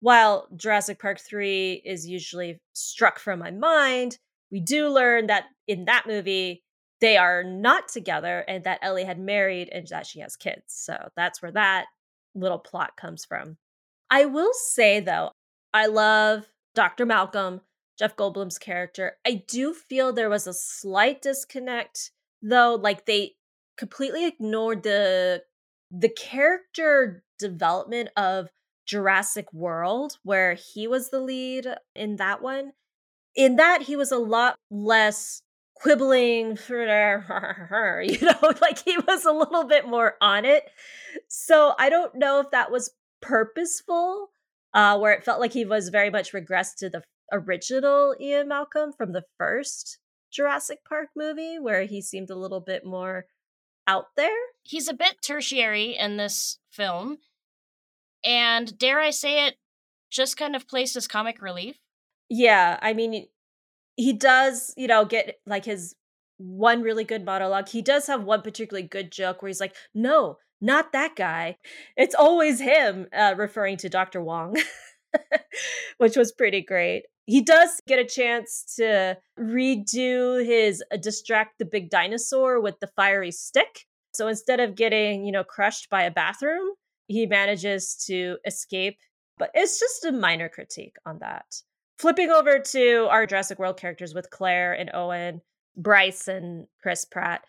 While 0.00 0.48
Jurassic 0.56 1.00
Park 1.00 1.20
three 1.20 1.82
is 1.84 2.06
usually 2.06 2.60
struck 2.74 3.18
from 3.18 3.38
my 3.38 3.50
mind, 3.50 4.18
we 4.50 4.60
do 4.60 4.88
learn 4.88 5.28
that 5.28 5.44
in 5.66 5.86
that 5.86 6.04
movie 6.06 6.62
they 7.00 7.16
are 7.16 7.44
not 7.44 7.88
together 7.88 8.44
and 8.48 8.64
that 8.64 8.78
Ellie 8.82 9.04
had 9.04 9.18
married 9.18 9.68
and 9.70 9.86
that 9.88 10.06
she 10.06 10.20
has 10.20 10.36
kids. 10.36 10.62
So 10.68 11.08
that's 11.14 11.42
where 11.42 11.52
that 11.52 11.86
little 12.36 12.58
plot 12.58 12.96
comes 12.96 13.24
from. 13.24 13.56
I 14.10 14.24
will 14.26 14.52
say 14.52 15.00
though, 15.00 15.32
I 15.74 15.86
love 15.86 16.46
Dr. 16.74 17.06
Malcolm, 17.06 17.62
Jeff 17.98 18.16
Goldblum's 18.16 18.58
character. 18.58 19.16
I 19.26 19.42
do 19.48 19.74
feel 19.74 20.12
there 20.12 20.30
was 20.30 20.46
a 20.46 20.54
slight 20.54 21.22
disconnect 21.22 22.10
though, 22.42 22.74
like 22.74 23.06
they 23.06 23.32
completely 23.76 24.26
ignored 24.26 24.82
the 24.82 25.42
the 25.90 26.08
character 26.08 27.22
development 27.38 28.10
of 28.16 28.48
Jurassic 28.86 29.52
World 29.52 30.18
where 30.22 30.54
he 30.54 30.86
was 30.86 31.10
the 31.10 31.20
lead 31.20 31.68
in 31.94 32.16
that 32.16 32.42
one. 32.42 32.72
In 33.34 33.56
that 33.56 33.82
he 33.82 33.96
was 33.96 34.12
a 34.12 34.18
lot 34.18 34.56
less 34.70 35.42
quibbling 35.74 36.56
you 36.68 38.20
know 38.20 38.52
like 38.62 38.82
he 38.84 38.96
was 39.06 39.24
a 39.24 39.32
little 39.32 39.64
bit 39.64 39.86
more 39.86 40.14
on 40.20 40.44
it 40.44 40.70
so 41.28 41.74
i 41.78 41.88
don't 41.88 42.14
know 42.14 42.40
if 42.40 42.50
that 42.50 42.70
was 42.70 42.90
purposeful 43.20 44.30
uh 44.74 44.98
where 44.98 45.12
it 45.12 45.24
felt 45.24 45.40
like 45.40 45.52
he 45.52 45.64
was 45.64 45.88
very 45.88 46.10
much 46.10 46.32
regressed 46.32 46.76
to 46.76 46.88
the 46.88 47.02
original 47.32 48.14
ian 48.20 48.48
malcolm 48.48 48.92
from 48.92 49.12
the 49.12 49.24
first 49.38 49.98
jurassic 50.30 50.78
park 50.88 51.08
movie 51.16 51.58
where 51.58 51.84
he 51.84 52.00
seemed 52.00 52.30
a 52.30 52.36
little 52.36 52.60
bit 52.60 52.84
more 52.84 53.26
out 53.86 54.06
there 54.16 54.36
he's 54.62 54.88
a 54.88 54.94
bit 54.94 55.16
tertiary 55.22 55.96
in 55.96 56.16
this 56.16 56.58
film 56.70 57.18
and 58.24 58.78
dare 58.78 59.00
i 59.00 59.10
say 59.10 59.46
it 59.46 59.54
just 60.10 60.36
kind 60.36 60.54
of 60.54 60.68
placed 60.68 60.96
as 60.96 61.08
comic 61.08 61.40
relief 61.40 61.76
yeah 62.28 62.78
i 62.82 62.92
mean 62.92 63.26
he 63.96 64.12
does, 64.12 64.72
you 64.76 64.86
know, 64.86 65.04
get 65.04 65.36
like 65.46 65.64
his 65.64 65.94
one 66.38 66.82
really 66.82 67.04
good 67.04 67.24
monologue. 67.24 67.68
He 67.68 67.82
does 67.82 68.06
have 68.06 68.24
one 68.24 68.42
particularly 68.42 68.86
good 68.86 69.10
joke 69.10 69.40
where 69.42 69.48
he's 69.48 69.60
like, 69.60 69.74
"No, 69.94 70.38
not 70.60 70.92
that 70.92 71.16
guy. 71.16 71.56
It's 71.96 72.14
always 72.14 72.60
him," 72.60 73.06
uh, 73.12 73.34
referring 73.36 73.76
to 73.78 73.88
Dr. 73.88 74.22
Wong, 74.22 74.56
which 75.98 76.16
was 76.16 76.32
pretty 76.32 76.62
great. 76.62 77.04
He 77.26 77.42
does 77.42 77.80
get 77.88 77.98
a 77.98 78.04
chance 78.04 78.74
to 78.76 79.18
redo 79.38 80.44
his 80.44 80.82
uh, 80.92 80.96
distract 80.96 81.58
the 81.58 81.64
big 81.64 81.90
dinosaur 81.90 82.60
with 82.60 82.78
the 82.80 82.90
fiery 82.96 83.32
stick. 83.32 83.86
So 84.14 84.28
instead 84.28 84.60
of 84.60 84.76
getting, 84.76 85.24
you 85.26 85.32
know, 85.32 85.44
crushed 85.44 85.90
by 85.90 86.04
a 86.04 86.10
bathroom, 86.10 86.70
he 87.08 87.26
manages 87.26 87.96
to 88.06 88.38
escape. 88.46 88.98
But 89.38 89.50
it's 89.54 89.78
just 89.78 90.04
a 90.06 90.12
minor 90.12 90.48
critique 90.48 90.96
on 91.04 91.18
that 91.18 91.46
flipping 91.98 92.30
over 92.30 92.58
to 92.58 93.08
our 93.10 93.26
Jurassic 93.26 93.58
World 93.58 93.78
characters 93.78 94.14
with 94.14 94.30
Claire 94.30 94.72
and 94.72 94.90
Owen, 94.92 95.40
Bryce 95.76 96.28
and 96.28 96.66
Chris 96.82 97.04
Pratt. 97.04 97.44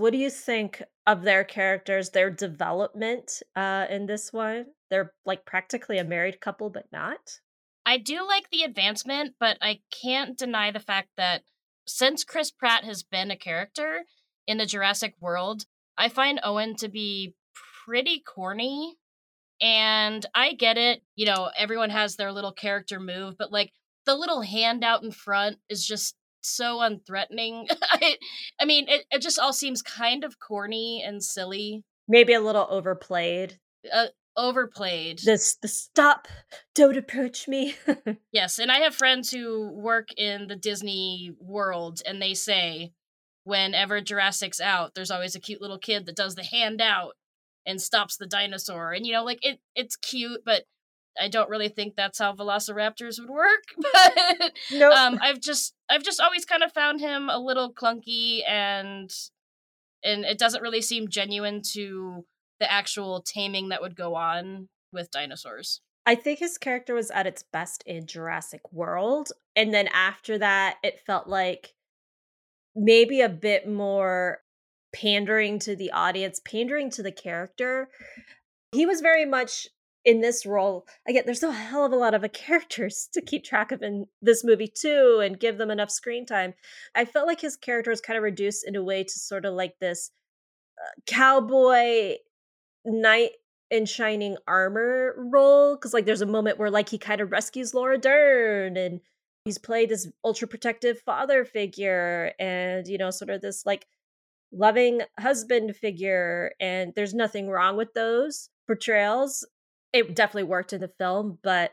What 0.00 0.12
do 0.12 0.18
you 0.18 0.30
think 0.30 0.82
of 1.06 1.24
their 1.24 1.44
characters, 1.44 2.08
their 2.08 2.30
development 2.30 3.42
uh, 3.54 3.84
in 3.90 4.06
this 4.06 4.32
one? 4.32 4.64
They're 4.88 5.12
like 5.26 5.44
practically 5.44 5.98
a 5.98 6.04
married 6.04 6.40
couple, 6.40 6.70
but 6.70 6.86
not. 6.90 7.40
I 7.84 7.98
do 7.98 8.26
like 8.26 8.48
the 8.50 8.62
advancement, 8.62 9.34
but 9.38 9.58
I 9.60 9.80
can't 9.90 10.38
deny 10.38 10.70
the 10.70 10.80
fact 10.80 11.10
that 11.18 11.42
since 11.86 12.24
Chris 12.24 12.50
Pratt 12.50 12.84
has 12.84 13.02
been 13.02 13.30
a 13.30 13.36
character 13.36 14.04
in 14.46 14.56
the 14.56 14.64
Jurassic 14.64 15.16
world, 15.20 15.66
I 15.98 16.08
find 16.08 16.40
Owen 16.42 16.76
to 16.76 16.88
be 16.88 17.34
pretty 17.84 18.22
corny. 18.26 18.96
And 19.60 20.24
I 20.34 20.54
get 20.54 20.78
it, 20.78 21.02
you 21.14 21.26
know, 21.26 21.50
everyone 21.58 21.90
has 21.90 22.16
their 22.16 22.32
little 22.32 22.52
character 22.52 23.00
move, 23.00 23.34
but 23.38 23.52
like 23.52 23.72
the 24.06 24.14
little 24.14 24.40
hand 24.40 24.82
out 24.82 25.02
in 25.02 25.10
front 25.10 25.58
is 25.68 25.86
just 25.86 26.16
so 26.42 26.78
unthreatening. 26.78 27.66
I, 27.82 28.16
I 28.60 28.64
mean, 28.64 28.88
it, 28.88 29.04
it 29.10 29.22
just 29.22 29.38
all 29.38 29.52
seems 29.52 29.82
kind 29.82 30.24
of 30.24 30.38
corny 30.38 31.02
and 31.04 31.22
silly. 31.22 31.84
Maybe 32.08 32.32
a 32.32 32.40
little 32.40 32.66
overplayed. 32.70 33.58
Uh, 33.92 34.06
overplayed. 34.36 35.20
This 35.24 35.56
the 35.56 35.68
stop, 35.68 36.28
don't 36.74 36.96
approach 36.96 37.46
me. 37.48 37.76
yes, 38.32 38.58
and 38.58 38.70
I 38.70 38.78
have 38.78 38.94
friends 38.94 39.30
who 39.30 39.70
work 39.70 40.08
in 40.16 40.46
the 40.48 40.56
Disney 40.56 41.32
world, 41.38 42.02
and 42.06 42.20
they 42.20 42.34
say 42.34 42.92
whenever 43.44 44.00
Jurassic's 44.00 44.60
out, 44.60 44.94
there's 44.94 45.10
always 45.10 45.34
a 45.34 45.40
cute 45.40 45.60
little 45.60 45.78
kid 45.78 46.06
that 46.06 46.16
does 46.16 46.34
the 46.34 46.44
hand 46.44 46.80
out 46.80 47.12
and 47.66 47.80
stops 47.80 48.16
the 48.16 48.26
dinosaur, 48.26 48.92
and 48.92 49.06
you 49.06 49.12
know, 49.12 49.24
like 49.24 49.38
it, 49.42 49.60
it's 49.74 49.96
cute, 49.96 50.42
but 50.44 50.64
I 51.20 51.28
don't 51.28 51.50
really 51.50 51.68
think 51.68 51.94
that's 51.96 52.18
how 52.18 52.34
Velociraptors 52.34 53.20
would 53.20 53.30
work. 53.30 53.64
But 53.92 54.52
nope. 54.72 54.94
um, 54.94 55.18
I've 55.22 55.40
just 55.40 55.74
I've 55.88 56.02
just 56.02 56.20
always 56.20 56.44
kind 56.44 56.62
of 56.62 56.72
found 56.72 57.00
him 57.00 57.28
a 57.28 57.38
little 57.38 57.72
clunky 57.72 58.40
and 58.48 59.10
and 60.02 60.24
it 60.24 60.38
doesn't 60.38 60.62
really 60.62 60.82
seem 60.82 61.08
genuine 61.08 61.62
to 61.72 62.24
the 62.58 62.70
actual 62.70 63.22
taming 63.22 63.70
that 63.70 63.82
would 63.82 63.96
go 63.96 64.14
on 64.14 64.68
with 64.92 65.10
dinosaurs. 65.10 65.80
I 66.06 66.14
think 66.14 66.38
his 66.38 66.58
character 66.58 66.94
was 66.94 67.10
at 67.10 67.26
its 67.26 67.44
best 67.52 67.82
in 67.86 68.06
Jurassic 68.06 68.60
World. 68.72 69.32
And 69.54 69.72
then 69.72 69.88
after 69.88 70.38
that, 70.38 70.78
it 70.82 71.00
felt 71.06 71.28
like 71.28 71.74
maybe 72.74 73.20
a 73.20 73.28
bit 73.28 73.68
more 73.68 74.38
pandering 74.94 75.58
to 75.60 75.76
the 75.76 75.92
audience, 75.92 76.40
pandering 76.44 76.90
to 76.90 77.02
the 77.02 77.12
character. 77.12 77.88
He 78.72 78.86
was 78.86 79.00
very 79.00 79.24
much 79.24 79.68
in 80.10 80.20
this 80.20 80.44
role. 80.44 80.88
Again, 81.06 81.22
there's 81.24 81.44
a 81.44 81.52
hell 81.52 81.84
of 81.84 81.92
a 81.92 81.96
lot 81.96 82.14
of 82.14 82.32
characters 82.32 83.08
to 83.12 83.22
keep 83.22 83.44
track 83.44 83.70
of 83.70 83.80
in 83.80 84.06
this 84.20 84.42
movie, 84.42 84.66
too, 84.66 85.20
and 85.22 85.38
give 85.38 85.56
them 85.56 85.70
enough 85.70 85.90
screen 85.90 86.26
time. 86.26 86.54
I 86.96 87.04
felt 87.04 87.28
like 87.28 87.40
his 87.40 87.56
character 87.56 87.92
was 87.92 88.00
kind 88.00 88.16
of 88.16 88.24
reduced 88.24 88.66
in 88.66 88.74
a 88.74 88.82
way 88.82 89.04
to 89.04 89.10
sort 89.10 89.44
of 89.44 89.54
like 89.54 89.78
this 89.78 90.10
uh, 90.80 91.00
cowboy 91.06 92.16
knight 92.84 93.30
in 93.70 93.86
shining 93.86 94.36
armor 94.48 95.14
role 95.16 95.76
because 95.76 95.94
like 95.94 96.06
there's 96.06 96.22
a 96.22 96.26
moment 96.26 96.58
where 96.58 96.72
like 96.72 96.88
he 96.88 96.98
kind 96.98 97.20
of 97.20 97.30
rescues 97.30 97.72
Laura 97.72 97.98
Dern 97.98 98.76
and 98.76 99.00
he's 99.44 99.58
played 99.58 99.90
this 99.90 100.08
ultra 100.24 100.48
protective 100.48 100.98
father 100.98 101.44
figure 101.44 102.32
and 102.40 102.88
you 102.88 102.98
know 102.98 103.10
sort 103.10 103.30
of 103.30 103.42
this 103.42 103.64
like 103.64 103.86
loving 104.50 105.02
husband 105.20 105.76
figure 105.76 106.52
and 106.58 106.92
there's 106.96 107.14
nothing 107.14 107.48
wrong 107.48 107.76
with 107.76 107.94
those 107.94 108.48
portrayals 108.66 109.46
it 109.92 110.14
definitely 110.14 110.44
worked 110.44 110.72
in 110.72 110.80
the 110.80 110.88
film 110.88 111.38
but 111.42 111.72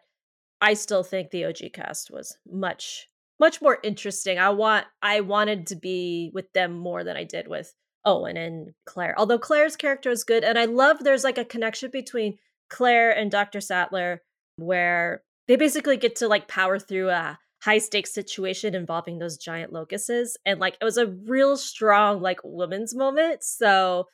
i 0.62 0.74
still 0.74 1.04
think 1.04 1.32
the 1.32 1.46
og 1.46 1.60
cast 1.74 2.12
was 2.12 2.38
much 2.50 3.08
much 3.40 3.62
more 3.62 3.80
interesting 3.84 4.40
i 4.40 4.50
want 4.50 4.86
i 5.02 5.22
wanted 5.22 5.68
to 5.68 5.76
be 5.76 6.32
with 6.34 6.52
them 6.54 6.78
more 6.78 7.04
than 7.04 7.18
i 7.18 7.24
did 7.24 7.48
with 7.48 7.74
Owen 8.06 8.38
and 8.38 8.74
Claire. 8.86 9.14
Although 9.18 9.38
Claire's 9.38 9.76
character 9.76 10.10
is 10.10 10.24
good, 10.24 10.46
and 10.46 10.58
I 10.58 10.64
love 10.64 11.04
there's 11.04 11.26
like 11.26 11.38
a 11.38 11.44
connection 11.44 11.92
between 11.92 12.38
Claire 12.70 13.12
and 13.12 13.30
Dr. 13.30 13.60
Sattler 13.60 14.22
where 14.58 15.24
they 15.48 15.56
basically 15.56 15.98
get 15.98 16.16
to 16.18 16.28
like 16.28 16.48
power 16.48 16.80
through 16.80 17.10
a 17.10 17.38
high 17.62 17.78
stakes 17.78 18.14
situation 18.14 18.76
involving 18.76 19.18
those 19.18 19.38
giant 19.38 19.74
locuses 19.74 20.38
And 20.46 20.60
like 20.60 20.78
it 20.80 20.86
was 20.86 20.98
a 20.98 21.08
real 21.08 21.58
strong 21.58 22.22
like 22.22 22.40
woman's 22.44 22.96
moment. 22.96 23.44
So 23.44 24.08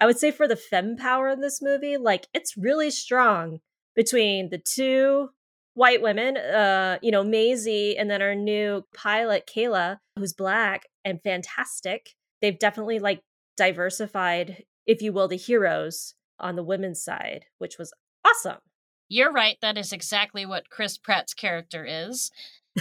I 0.00 0.06
would 0.06 0.18
say 0.18 0.30
for 0.30 0.48
the 0.48 0.56
fem 0.56 0.96
power 0.96 1.28
in 1.28 1.40
this 1.40 1.62
movie, 1.62 1.96
like 1.96 2.26
it's 2.34 2.56
really 2.56 2.90
strong 2.90 3.60
between 3.94 4.50
the 4.50 4.58
two 4.58 5.30
white 5.74 6.02
women, 6.02 6.36
uh, 6.36 6.98
you 7.02 7.10
know, 7.10 7.24
Maisie 7.24 7.96
and 7.96 8.10
then 8.10 8.22
our 8.22 8.34
new 8.34 8.84
pilot, 8.94 9.48
Kayla, 9.52 9.98
who's 10.16 10.32
black 10.32 10.84
and 11.04 11.20
fantastic. 11.22 12.10
They've 12.40 12.58
definitely 12.58 12.98
like 12.98 13.20
diversified, 13.56 14.64
if 14.86 15.02
you 15.02 15.12
will, 15.12 15.28
the 15.28 15.36
heroes 15.36 16.14
on 16.38 16.56
the 16.56 16.64
women's 16.64 17.02
side, 17.02 17.46
which 17.58 17.78
was 17.78 17.92
awesome. 18.24 18.58
You're 19.08 19.32
right. 19.32 19.56
That 19.60 19.76
is 19.76 19.92
exactly 19.92 20.46
what 20.46 20.70
Chris 20.70 20.98
Pratt's 20.98 21.34
character 21.34 21.84
is. 21.84 22.30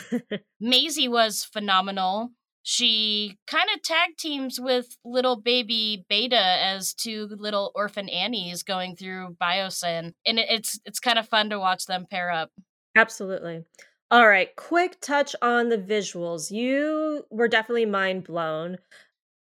Maisie 0.59 1.07
was 1.07 1.43
phenomenal. 1.43 2.31
She 2.63 3.37
kind 3.45 3.69
of 3.73 3.81
tag 3.81 4.11
teams 4.17 4.59
with 4.59 4.97
little 5.03 5.35
baby 5.35 6.05
Beta 6.09 6.39
as 6.39 6.93
two 6.93 7.27
little 7.29 7.71
orphan 7.75 8.09
Annies 8.09 8.63
going 8.63 8.95
through 8.95 9.35
Biosyn, 9.41 10.13
and 10.25 10.39
it's 10.39 10.79
it's 10.85 10.99
kind 10.99 11.19
of 11.19 11.27
fun 11.27 11.49
to 11.49 11.59
watch 11.59 11.85
them 11.85 12.07
pair 12.09 12.31
up. 12.31 12.51
Absolutely. 12.95 13.65
All 14.09 14.27
right, 14.27 14.55
quick 14.55 15.01
touch 15.01 15.35
on 15.41 15.69
the 15.69 15.77
visuals. 15.77 16.51
You 16.51 17.25
were 17.31 17.47
definitely 17.47 17.85
mind 17.85 18.23
blown 18.25 18.77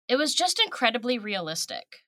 it 0.09 0.17
was 0.17 0.33
just 0.33 0.59
incredibly 0.59 1.17
realistic. 1.19 2.03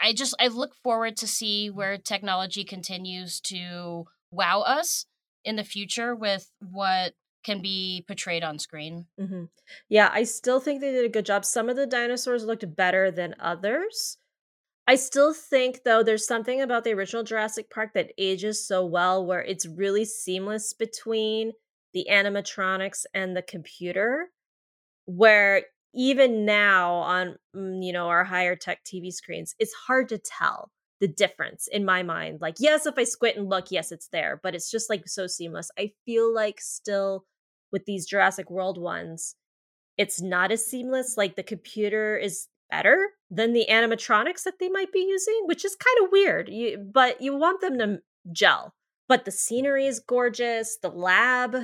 I 0.00 0.12
just 0.14 0.34
I 0.40 0.48
look 0.48 0.74
forward 0.74 1.16
to 1.18 1.26
see 1.28 1.70
where 1.70 1.98
technology 1.98 2.64
continues 2.64 3.38
to 3.42 4.06
wow 4.32 4.62
us 4.62 5.06
in 5.44 5.56
the 5.56 5.62
future 5.62 6.16
with 6.16 6.50
what 6.60 7.12
can 7.44 7.60
be 7.60 8.04
portrayed 8.06 8.42
on 8.42 8.58
screen. 8.58 9.06
Mm-hmm. 9.20 9.44
Yeah, 9.88 10.10
I 10.12 10.24
still 10.24 10.60
think 10.60 10.80
they 10.80 10.92
did 10.92 11.04
a 11.04 11.10
good 11.10 11.26
job. 11.26 11.44
Some 11.44 11.68
of 11.68 11.76
the 11.76 11.86
dinosaurs 11.86 12.44
looked 12.44 12.74
better 12.74 13.10
than 13.10 13.34
others. 13.38 14.16
I 14.86 14.96
still 14.96 15.32
think 15.32 15.80
though 15.84 16.02
there's 16.02 16.26
something 16.26 16.60
about 16.60 16.84
the 16.84 16.92
original 16.92 17.22
Jurassic 17.22 17.70
Park 17.70 17.94
that 17.94 18.12
ages 18.18 18.66
so 18.66 18.84
well 18.84 19.24
where 19.24 19.42
it's 19.42 19.66
really 19.66 20.04
seamless 20.04 20.74
between 20.74 21.52
the 21.94 22.06
animatronics 22.10 23.06
and 23.14 23.36
the 23.36 23.42
computer 23.42 24.30
where 25.06 25.62
even 25.94 26.44
now 26.44 26.94
on 26.94 27.36
mm, 27.56 27.84
you 27.84 27.92
know 27.92 28.08
our 28.08 28.24
higher 28.24 28.56
tech 28.56 28.80
tv 28.84 29.12
screens 29.12 29.54
it's 29.58 29.72
hard 29.72 30.08
to 30.08 30.18
tell 30.18 30.70
the 31.00 31.08
difference 31.08 31.68
in 31.70 31.84
my 31.84 32.02
mind 32.02 32.40
like 32.40 32.56
yes 32.58 32.86
if 32.86 32.94
i 32.98 33.04
squint 33.04 33.36
and 33.36 33.48
look 33.48 33.70
yes 33.70 33.92
it's 33.92 34.08
there 34.08 34.40
but 34.42 34.54
it's 34.54 34.70
just 34.70 34.90
like 34.90 35.06
so 35.06 35.26
seamless 35.26 35.70
i 35.78 35.90
feel 36.04 36.34
like 36.34 36.60
still 36.60 37.24
with 37.74 37.84
these 37.84 38.06
jurassic 38.06 38.50
world 38.50 38.78
ones 38.78 39.34
it's 39.98 40.22
not 40.22 40.50
as 40.50 40.64
seamless 40.64 41.16
like 41.18 41.36
the 41.36 41.42
computer 41.42 42.16
is 42.16 42.48
better 42.70 43.10
than 43.30 43.52
the 43.52 43.66
animatronics 43.70 44.44
that 44.44 44.58
they 44.58 44.70
might 44.70 44.92
be 44.92 45.00
using 45.00 45.42
which 45.44 45.64
is 45.64 45.76
kind 45.76 46.06
of 46.06 46.12
weird 46.12 46.48
you, 46.48 46.78
but 46.78 47.20
you 47.20 47.36
want 47.36 47.60
them 47.60 47.78
to 47.78 47.98
gel 48.32 48.72
but 49.08 49.26
the 49.26 49.30
scenery 49.30 49.86
is 49.86 50.00
gorgeous 50.00 50.78
the 50.80 50.88
lab 50.88 51.54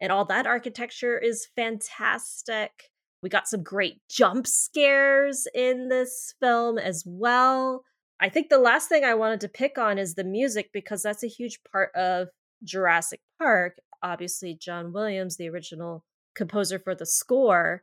and 0.00 0.12
all 0.12 0.24
that 0.24 0.46
architecture 0.46 1.18
is 1.18 1.48
fantastic 1.56 2.90
we 3.22 3.28
got 3.28 3.48
some 3.48 3.64
great 3.64 4.00
jump 4.08 4.46
scares 4.46 5.48
in 5.54 5.88
this 5.88 6.34
film 6.40 6.78
as 6.78 7.02
well. 7.04 7.82
I 8.20 8.28
think 8.28 8.48
the 8.48 8.58
last 8.58 8.88
thing 8.88 9.04
I 9.04 9.14
wanted 9.14 9.40
to 9.40 9.48
pick 9.48 9.78
on 9.78 9.98
is 9.98 10.14
the 10.14 10.22
music 10.22 10.70
because 10.72 11.02
that's 11.02 11.24
a 11.24 11.28
huge 11.28 11.58
part 11.70 11.92
of 11.96 12.28
Jurassic 12.62 13.20
Park. 13.38 13.78
Obviously, 14.02 14.54
John 14.54 14.92
Williams, 14.92 15.36
the 15.36 15.48
original 15.48 16.04
composer 16.34 16.78
for 16.78 16.94
the 16.94 17.06
score. 17.06 17.82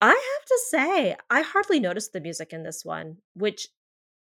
I 0.00 0.08
have 0.08 0.46
to 0.46 0.58
say, 0.70 1.16
I 1.28 1.42
hardly 1.42 1.80
noticed 1.80 2.12
the 2.12 2.20
music 2.20 2.52
in 2.52 2.62
this 2.62 2.84
one, 2.84 3.18
which 3.34 3.68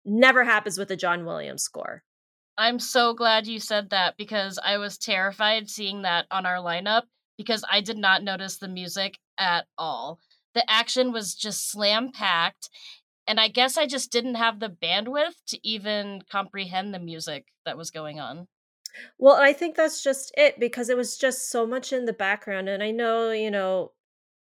never 0.05 0.43
happens 0.43 0.77
with 0.77 0.89
a 0.91 0.95
John 0.95 1.25
Williams 1.25 1.63
score. 1.63 2.03
I'm 2.57 2.79
so 2.79 3.13
glad 3.13 3.47
you 3.47 3.59
said 3.59 3.89
that 3.89 4.15
because 4.17 4.57
I 4.63 4.77
was 4.77 4.97
terrified 4.97 5.69
seeing 5.69 6.03
that 6.03 6.25
on 6.31 6.45
our 6.45 6.57
lineup 6.57 7.03
because 7.37 7.63
I 7.69 7.81
did 7.81 7.97
not 7.97 8.23
notice 8.23 8.57
the 8.57 8.67
music 8.67 9.19
at 9.37 9.65
all 9.77 10.19
the 10.57 10.69
action 10.71 11.11
was 11.11 11.35
just 11.35 11.69
slam 11.69 12.11
packed 12.11 12.71
and 13.27 13.39
i 13.39 13.47
guess 13.47 13.77
i 13.77 13.85
just 13.85 14.11
didn't 14.11 14.33
have 14.33 14.59
the 14.59 14.69
bandwidth 14.69 15.35
to 15.45 15.59
even 15.61 16.19
comprehend 16.31 16.91
the 16.91 16.99
music 16.99 17.45
that 17.63 17.77
was 17.77 17.91
going 17.91 18.19
on 18.19 18.47
well 19.17 19.35
i 19.35 19.53
think 19.53 19.75
that's 19.75 20.03
just 20.03 20.31
it 20.37 20.59
because 20.59 20.89
it 20.89 20.97
was 20.97 21.17
just 21.17 21.49
so 21.49 21.65
much 21.65 21.93
in 21.93 22.05
the 22.05 22.13
background 22.13 22.69
and 22.69 22.83
i 22.83 22.91
know 22.91 23.31
you 23.31 23.51
know 23.51 23.91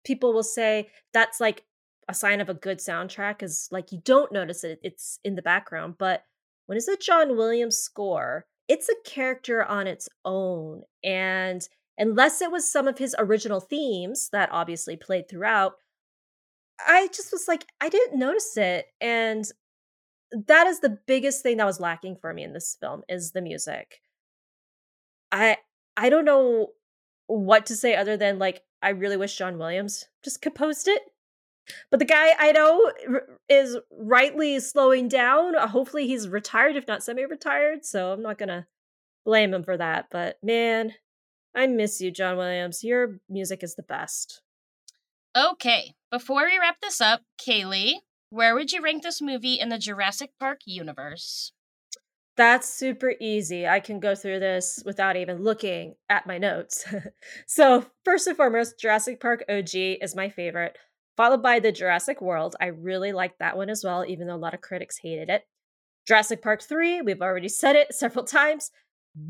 people 0.05 0.33
will 0.33 0.43
say 0.43 0.89
that's 1.13 1.39
like 1.39 1.65
a 2.07 2.13
sign 2.13 2.41
of 2.41 2.49
a 2.49 2.53
good 2.53 2.79
soundtrack 2.79 3.43
is 3.43 3.67
like 3.71 3.91
you 3.91 4.01
don't 4.03 4.31
notice 4.31 4.63
it 4.63 4.79
it's 4.83 5.19
in 5.23 5.35
the 5.35 5.41
background 5.41 5.95
but 5.97 6.23
when 6.65 6.77
it's 6.77 6.87
a 6.87 6.97
john 6.97 7.35
williams 7.37 7.77
score 7.77 8.45
it's 8.67 8.89
a 8.89 9.09
character 9.09 9.63
on 9.63 9.87
its 9.87 10.09
own 10.25 10.81
and 11.03 11.67
unless 11.97 12.41
it 12.41 12.51
was 12.51 12.71
some 12.71 12.87
of 12.87 12.97
his 12.97 13.15
original 13.19 13.59
themes 13.59 14.29
that 14.31 14.49
obviously 14.51 14.95
played 14.95 15.29
throughout 15.29 15.73
I 16.85 17.07
just 17.07 17.31
was 17.31 17.47
like, 17.47 17.65
I 17.81 17.89
didn't 17.89 18.19
notice 18.19 18.57
it. 18.57 18.87
And 19.01 19.45
that 20.47 20.67
is 20.67 20.79
the 20.79 20.97
biggest 21.07 21.43
thing 21.43 21.57
that 21.57 21.65
was 21.65 21.79
lacking 21.79 22.17
for 22.17 22.33
me 22.33 22.43
in 22.43 22.53
this 22.53 22.77
film 22.79 23.01
is 23.09 23.31
the 23.31 23.41
music. 23.41 24.01
I 25.31 25.57
I 25.97 26.09
don't 26.09 26.25
know 26.25 26.69
what 27.27 27.65
to 27.67 27.75
say 27.75 27.95
other 27.95 28.17
than 28.17 28.39
like 28.39 28.63
I 28.81 28.89
really 28.89 29.17
wish 29.17 29.37
John 29.37 29.57
Williams 29.57 30.05
just 30.23 30.41
composed 30.41 30.87
it. 30.87 31.01
But 31.91 31.99
the 31.99 32.05
guy 32.05 32.33
I 32.39 32.51
know 32.51 32.91
is 33.47 33.77
rightly 33.91 34.59
slowing 34.59 35.07
down. 35.07 35.55
Uh, 35.55 35.67
hopefully 35.67 36.07
he's 36.07 36.27
retired 36.27 36.75
if 36.75 36.87
not 36.87 37.03
semi-retired, 37.03 37.85
so 37.85 38.11
I'm 38.11 38.23
not 38.23 38.39
going 38.39 38.49
to 38.49 38.65
blame 39.25 39.53
him 39.53 39.63
for 39.63 39.77
that, 39.77 40.07
but 40.09 40.37
man, 40.41 40.93
I 41.55 41.67
miss 41.67 42.01
you 42.01 42.09
John 42.09 42.37
Williams. 42.37 42.83
Your 42.83 43.19
music 43.29 43.63
is 43.63 43.75
the 43.75 43.83
best. 43.83 44.41
Okay, 45.37 45.93
before 46.11 46.45
we 46.45 46.57
wrap 46.57 46.81
this 46.81 46.99
up, 46.99 47.21
Kaylee, 47.39 47.97
where 48.31 48.55
would 48.55 48.71
you 48.71 48.81
rank 48.81 49.03
this 49.03 49.21
movie 49.21 49.59
in 49.59 49.69
the 49.69 49.77
Jurassic 49.77 50.31
Park 50.39 50.61
universe? 50.65 51.51
That's 52.39 52.69
super 52.69 53.15
easy. 53.19 53.67
I 53.67 53.81
can 53.81 53.99
go 53.99 54.15
through 54.15 54.39
this 54.39 54.81
without 54.85 55.17
even 55.17 55.43
looking 55.43 55.95
at 56.07 56.25
my 56.25 56.37
notes. 56.37 56.85
so, 57.47 57.85
first 58.05 58.27
and 58.27 58.37
foremost, 58.37 58.79
Jurassic 58.79 59.19
Park 59.19 59.43
OG 59.49 59.75
is 59.75 60.15
my 60.15 60.29
favorite, 60.29 60.77
followed 61.17 61.43
by 61.43 61.59
the 61.59 61.73
Jurassic 61.73 62.21
World. 62.21 62.55
I 62.61 62.67
really 62.67 63.11
like 63.11 63.37
that 63.39 63.57
one 63.57 63.69
as 63.69 63.83
well, 63.83 64.05
even 64.07 64.25
though 64.25 64.35
a 64.35 64.37
lot 64.37 64.53
of 64.53 64.61
critics 64.61 64.99
hated 65.03 65.29
it. 65.29 65.43
Jurassic 66.07 66.41
Park 66.41 66.61
3, 66.61 67.01
we've 67.01 67.21
already 67.21 67.49
said 67.49 67.75
it 67.75 67.93
several 67.93 68.23
times. 68.23 68.71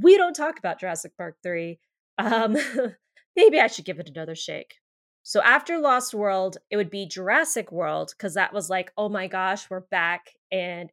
We 0.04 0.15
don't 0.15 0.36
talk 0.36 0.60
about 0.60 0.80
Jurassic 0.80 1.17
Park 1.17 1.38
3. 1.41 1.80
Um, 2.19 2.58
maybe 3.36 3.60
I 3.60 3.65
should 3.65 3.86
give 3.86 3.98
it 3.98 4.12
another 4.15 4.36
shake. 4.36 4.76
So 5.24 5.41
after 5.41 5.80
Lost 5.80 6.13
World, 6.13 6.58
it 6.69 6.78
would 6.78 6.91
be 6.91 7.08
Jurassic 7.08 7.72
World 7.72 8.13
because 8.15 8.36
that 8.36 8.54
was 8.54 8.69
like, 8.69 8.91
oh 8.98 9.10
my 9.10 9.26
gosh, 9.26 9.67
we're 9.67 9.80
back. 9.80 10.28
And 10.52 10.91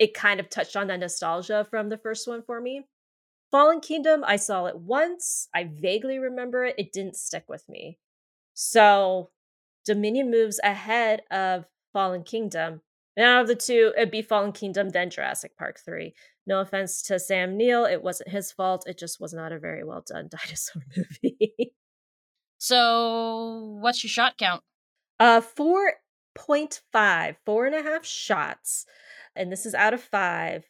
it 0.00 0.14
kind 0.14 0.40
of 0.40 0.48
touched 0.48 0.76
on 0.76 0.88
that 0.88 0.98
nostalgia 0.98 1.66
from 1.70 1.90
the 1.90 1.98
first 1.98 2.26
one 2.26 2.42
for 2.42 2.60
me. 2.60 2.86
Fallen 3.50 3.80
Kingdom, 3.80 4.24
I 4.26 4.36
saw 4.36 4.64
it 4.64 4.78
once. 4.78 5.48
I 5.54 5.70
vaguely 5.70 6.18
remember 6.18 6.64
it. 6.64 6.74
It 6.78 6.92
didn't 6.92 7.16
stick 7.16 7.44
with 7.48 7.68
me. 7.68 7.98
So 8.54 9.30
Dominion 9.84 10.30
moves 10.30 10.58
ahead 10.64 11.22
of 11.30 11.66
Fallen 11.92 12.22
Kingdom. 12.22 12.80
And 13.16 13.26
out 13.26 13.42
of 13.42 13.48
the 13.48 13.56
two, 13.56 13.92
it'd 13.96 14.10
be 14.10 14.22
Fallen 14.22 14.52
Kingdom, 14.52 14.88
then 14.88 15.10
Jurassic 15.10 15.56
Park 15.58 15.80
3. 15.84 16.14
No 16.46 16.60
offense 16.60 17.02
to 17.02 17.18
Sam 17.20 17.56
Neill, 17.56 17.84
it 17.84 18.02
wasn't 18.02 18.30
his 18.30 18.50
fault. 18.50 18.84
It 18.86 18.98
just 18.98 19.20
was 19.20 19.34
not 19.34 19.52
a 19.52 19.58
very 19.58 19.84
well 19.84 20.02
done 20.06 20.28
dinosaur 20.30 20.82
movie. 20.96 21.74
So, 22.56 23.76
what's 23.80 24.02
your 24.02 24.08
shot 24.08 24.38
count? 24.38 24.62
Uh, 25.18 25.40
4.5, 25.40 27.36
four 27.44 27.66
and 27.66 27.74
a 27.74 27.82
half 27.82 28.06
shots. 28.06 28.86
And 29.40 29.50
this 29.50 29.64
is 29.64 29.74
out 29.74 29.94
of 29.94 30.02
five. 30.02 30.66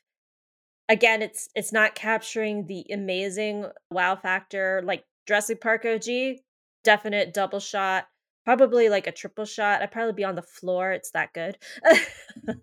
Again, 0.88 1.22
it's 1.22 1.48
it's 1.56 1.72
not 1.72 1.96
capturing 1.96 2.68
the 2.68 2.86
amazing 2.92 3.66
wow 3.90 4.14
factor 4.14 4.80
like 4.84 5.04
Jurassic 5.26 5.60
Park 5.60 5.84
OG. 5.84 6.38
Definite 6.84 7.34
double 7.34 7.58
shot, 7.58 8.06
probably 8.44 8.88
like 8.88 9.08
a 9.08 9.12
triple 9.12 9.44
shot. 9.44 9.82
I'd 9.82 9.90
probably 9.90 10.12
be 10.12 10.24
on 10.24 10.36
the 10.36 10.42
floor. 10.42 10.92
It's 10.92 11.10
that 11.10 11.32
good. 11.34 11.58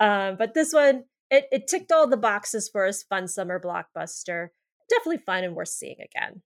um, 0.00 0.36
but 0.38 0.54
this 0.54 0.72
one, 0.72 1.04
it, 1.30 1.46
it 1.50 1.66
ticked 1.66 1.92
all 1.92 2.06
the 2.06 2.16
boxes 2.16 2.68
for 2.68 2.86
a 2.86 2.92
fun 2.92 3.26
summer 3.28 3.60
blockbuster. 3.60 4.48
Definitely 4.88 5.18
fun 5.26 5.44
and 5.44 5.56
worth 5.56 5.68
seeing 5.68 5.96
again. 6.00 6.42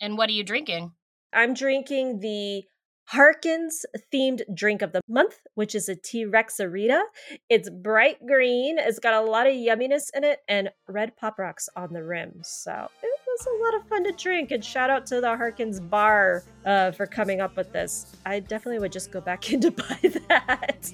And 0.00 0.18
what 0.18 0.28
are 0.28 0.32
you 0.32 0.44
drinking? 0.44 0.92
I'm 1.32 1.54
drinking 1.54 2.20
the 2.20 2.64
Harkins 3.08 3.86
themed 4.12 4.42
drink 4.54 4.82
of 4.82 4.92
the 4.92 5.00
month, 5.08 5.38
which 5.54 5.74
is 5.74 5.88
a 5.88 5.96
T 5.96 6.26
Rexarita. 6.26 7.00
It's 7.48 7.70
bright 7.70 8.18
green, 8.26 8.76
it's 8.78 8.98
got 8.98 9.14
a 9.14 9.22
lot 9.22 9.46
of 9.46 9.54
yumminess 9.54 10.10
in 10.14 10.24
it, 10.24 10.40
and 10.46 10.70
red 10.86 11.16
pop 11.16 11.38
rocks 11.38 11.70
on 11.74 11.94
the 11.94 12.04
rim. 12.04 12.40
So 12.42 12.90
it 13.02 13.20
was 13.26 13.46
a 13.46 13.64
lot 13.64 13.80
of 13.80 13.88
fun 13.88 14.04
to 14.04 14.12
drink. 14.12 14.50
And 14.50 14.62
shout 14.62 14.90
out 14.90 15.06
to 15.06 15.22
the 15.22 15.34
Harkins 15.34 15.80
bar 15.80 16.44
uh, 16.66 16.90
for 16.90 17.06
coming 17.06 17.40
up 17.40 17.56
with 17.56 17.72
this. 17.72 18.14
I 18.26 18.40
definitely 18.40 18.80
would 18.80 18.92
just 18.92 19.10
go 19.10 19.22
back 19.22 19.50
in 19.52 19.62
to 19.62 19.70
buy 19.70 19.98
that. 20.28 20.92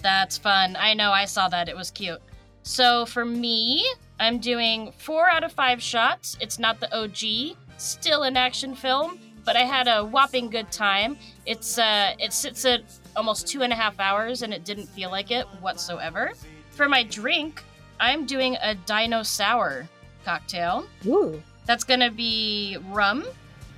That's 0.00 0.38
fun. 0.38 0.76
I 0.78 0.94
know, 0.94 1.10
I 1.10 1.24
saw 1.24 1.48
that. 1.48 1.68
It 1.68 1.74
was 1.74 1.90
cute. 1.90 2.20
So 2.62 3.04
for 3.04 3.24
me, 3.24 3.84
I'm 4.20 4.38
doing 4.38 4.92
four 4.96 5.28
out 5.28 5.42
of 5.42 5.50
five 5.50 5.82
shots. 5.82 6.36
It's 6.40 6.60
not 6.60 6.78
the 6.78 6.96
OG, 6.96 7.56
still 7.78 8.22
an 8.22 8.36
action 8.36 8.76
film 8.76 9.18
but 9.48 9.56
I 9.56 9.62
had 9.62 9.88
a 9.88 10.04
whopping 10.04 10.50
good 10.50 10.70
time. 10.70 11.16
It's 11.46 11.78
uh, 11.78 12.12
it 12.18 12.34
sits 12.34 12.66
at 12.66 12.82
almost 13.16 13.48
two 13.48 13.62
and 13.62 13.72
a 13.72 13.76
half 13.76 13.98
hours, 13.98 14.42
and 14.42 14.52
it 14.52 14.62
didn't 14.62 14.90
feel 14.90 15.10
like 15.10 15.30
it 15.30 15.46
whatsoever. 15.62 16.32
For 16.72 16.86
my 16.86 17.02
drink, 17.02 17.64
I'm 17.98 18.26
doing 18.26 18.58
a 18.60 18.74
Dino 18.74 19.22
Sour 19.22 19.88
cocktail. 20.22 20.86
Ooh. 21.06 21.42
That's 21.64 21.82
gonna 21.82 22.10
be 22.10 22.76
rum 22.90 23.24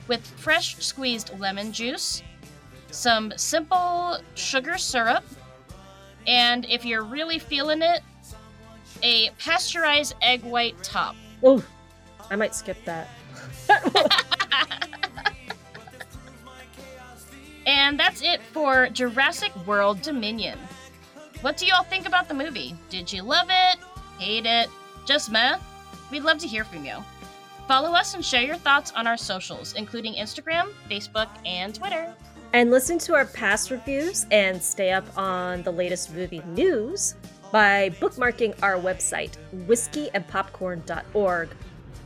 with 0.09 0.27
fresh 0.27 0.75
squeezed 0.79 1.39
lemon 1.39 1.71
juice, 1.71 2.25
some 2.91 3.33
simple 3.37 4.19
sugar 4.35 4.77
syrup, 4.77 5.23
and 6.27 6.67
if 6.69 6.85
you're 6.85 7.05
really 7.05 7.39
feeling 7.39 7.81
it, 7.81 8.01
a 9.05 9.31
pasteurized 9.39 10.17
egg 10.21 10.43
white 10.43 10.83
top. 10.83 11.15
Oh, 11.45 11.63
I 12.29 12.35
might 12.35 12.57
skip 12.57 12.85
that. 12.87 13.09
And 17.71 18.01
that's 18.01 18.21
it 18.21 18.43
for 18.43 18.89
Jurassic 18.89 19.53
World 19.65 20.03
Dominion. 20.03 20.59
What 21.41 21.57
do 21.57 21.67
y'all 21.67 21.85
think 21.85 22.05
about 22.05 22.27
the 22.27 22.35
movie? 22.35 22.75
Did 22.89 23.13
you 23.13 23.23
love 23.23 23.47
it? 23.49 23.79
Hate 24.19 24.45
it? 24.45 24.69
Just 25.07 25.31
meh? 25.31 25.57
We'd 26.11 26.25
love 26.25 26.39
to 26.39 26.49
hear 26.49 26.65
from 26.65 26.85
you. 26.85 26.97
Follow 27.69 27.91
us 27.91 28.15
and 28.15 28.25
share 28.25 28.43
your 28.43 28.57
thoughts 28.57 28.91
on 28.97 29.07
our 29.07 29.17
socials, 29.17 29.75
including 29.75 30.15
Instagram, 30.15 30.73
Facebook, 30.91 31.29
and 31.47 31.73
Twitter. 31.73 32.13
And 32.55 32.73
listen 32.73 32.99
to 32.99 33.15
our 33.15 33.27
past 33.27 33.71
reviews 33.71 34.27
and 34.33 34.61
stay 34.61 34.91
up 34.91 35.07
on 35.17 35.63
the 35.63 35.71
latest 35.71 36.13
movie 36.13 36.43
news 36.47 37.15
by 37.53 37.91
bookmarking 38.01 38.61
our 38.65 38.79
website, 38.79 39.37
whiskeyandpopcorn.org 39.69 41.49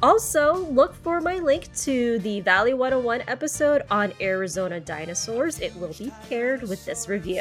also, 0.04 0.56
look 0.66 0.94
for 0.94 1.18
my 1.22 1.38
link 1.38 1.74
to 1.74 2.18
the 2.18 2.42
Valley 2.42 2.74
101 2.74 3.22
episode 3.26 3.84
on 3.90 4.12
Arizona 4.20 4.78
dinosaurs. 4.78 5.58
It 5.60 5.74
will 5.76 5.94
be 5.94 6.12
paired 6.28 6.60
with 6.60 6.84
this 6.84 7.08
review. 7.08 7.40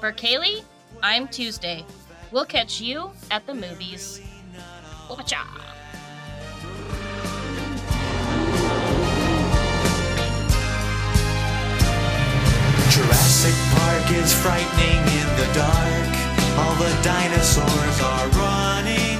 For 0.00 0.10
Kaylee, 0.10 0.64
I'm 1.02 1.28
Tuesday. 1.28 1.84
We'll 2.32 2.46
catch 2.46 2.80
you 2.80 3.10
at 3.30 3.46
the 3.46 3.52
movies. 3.52 4.22
Wacha! 5.08 5.44
Jurassic 12.90 13.54
Park 13.76 14.10
is 14.12 14.32
frightening 14.32 15.02
in 15.20 15.28
the 15.36 15.50
dark. 15.52 16.18
All 16.56 16.74
the 16.76 16.98
dinosaurs 17.02 18.00
are 18.00 18.28
running 18.28 19.17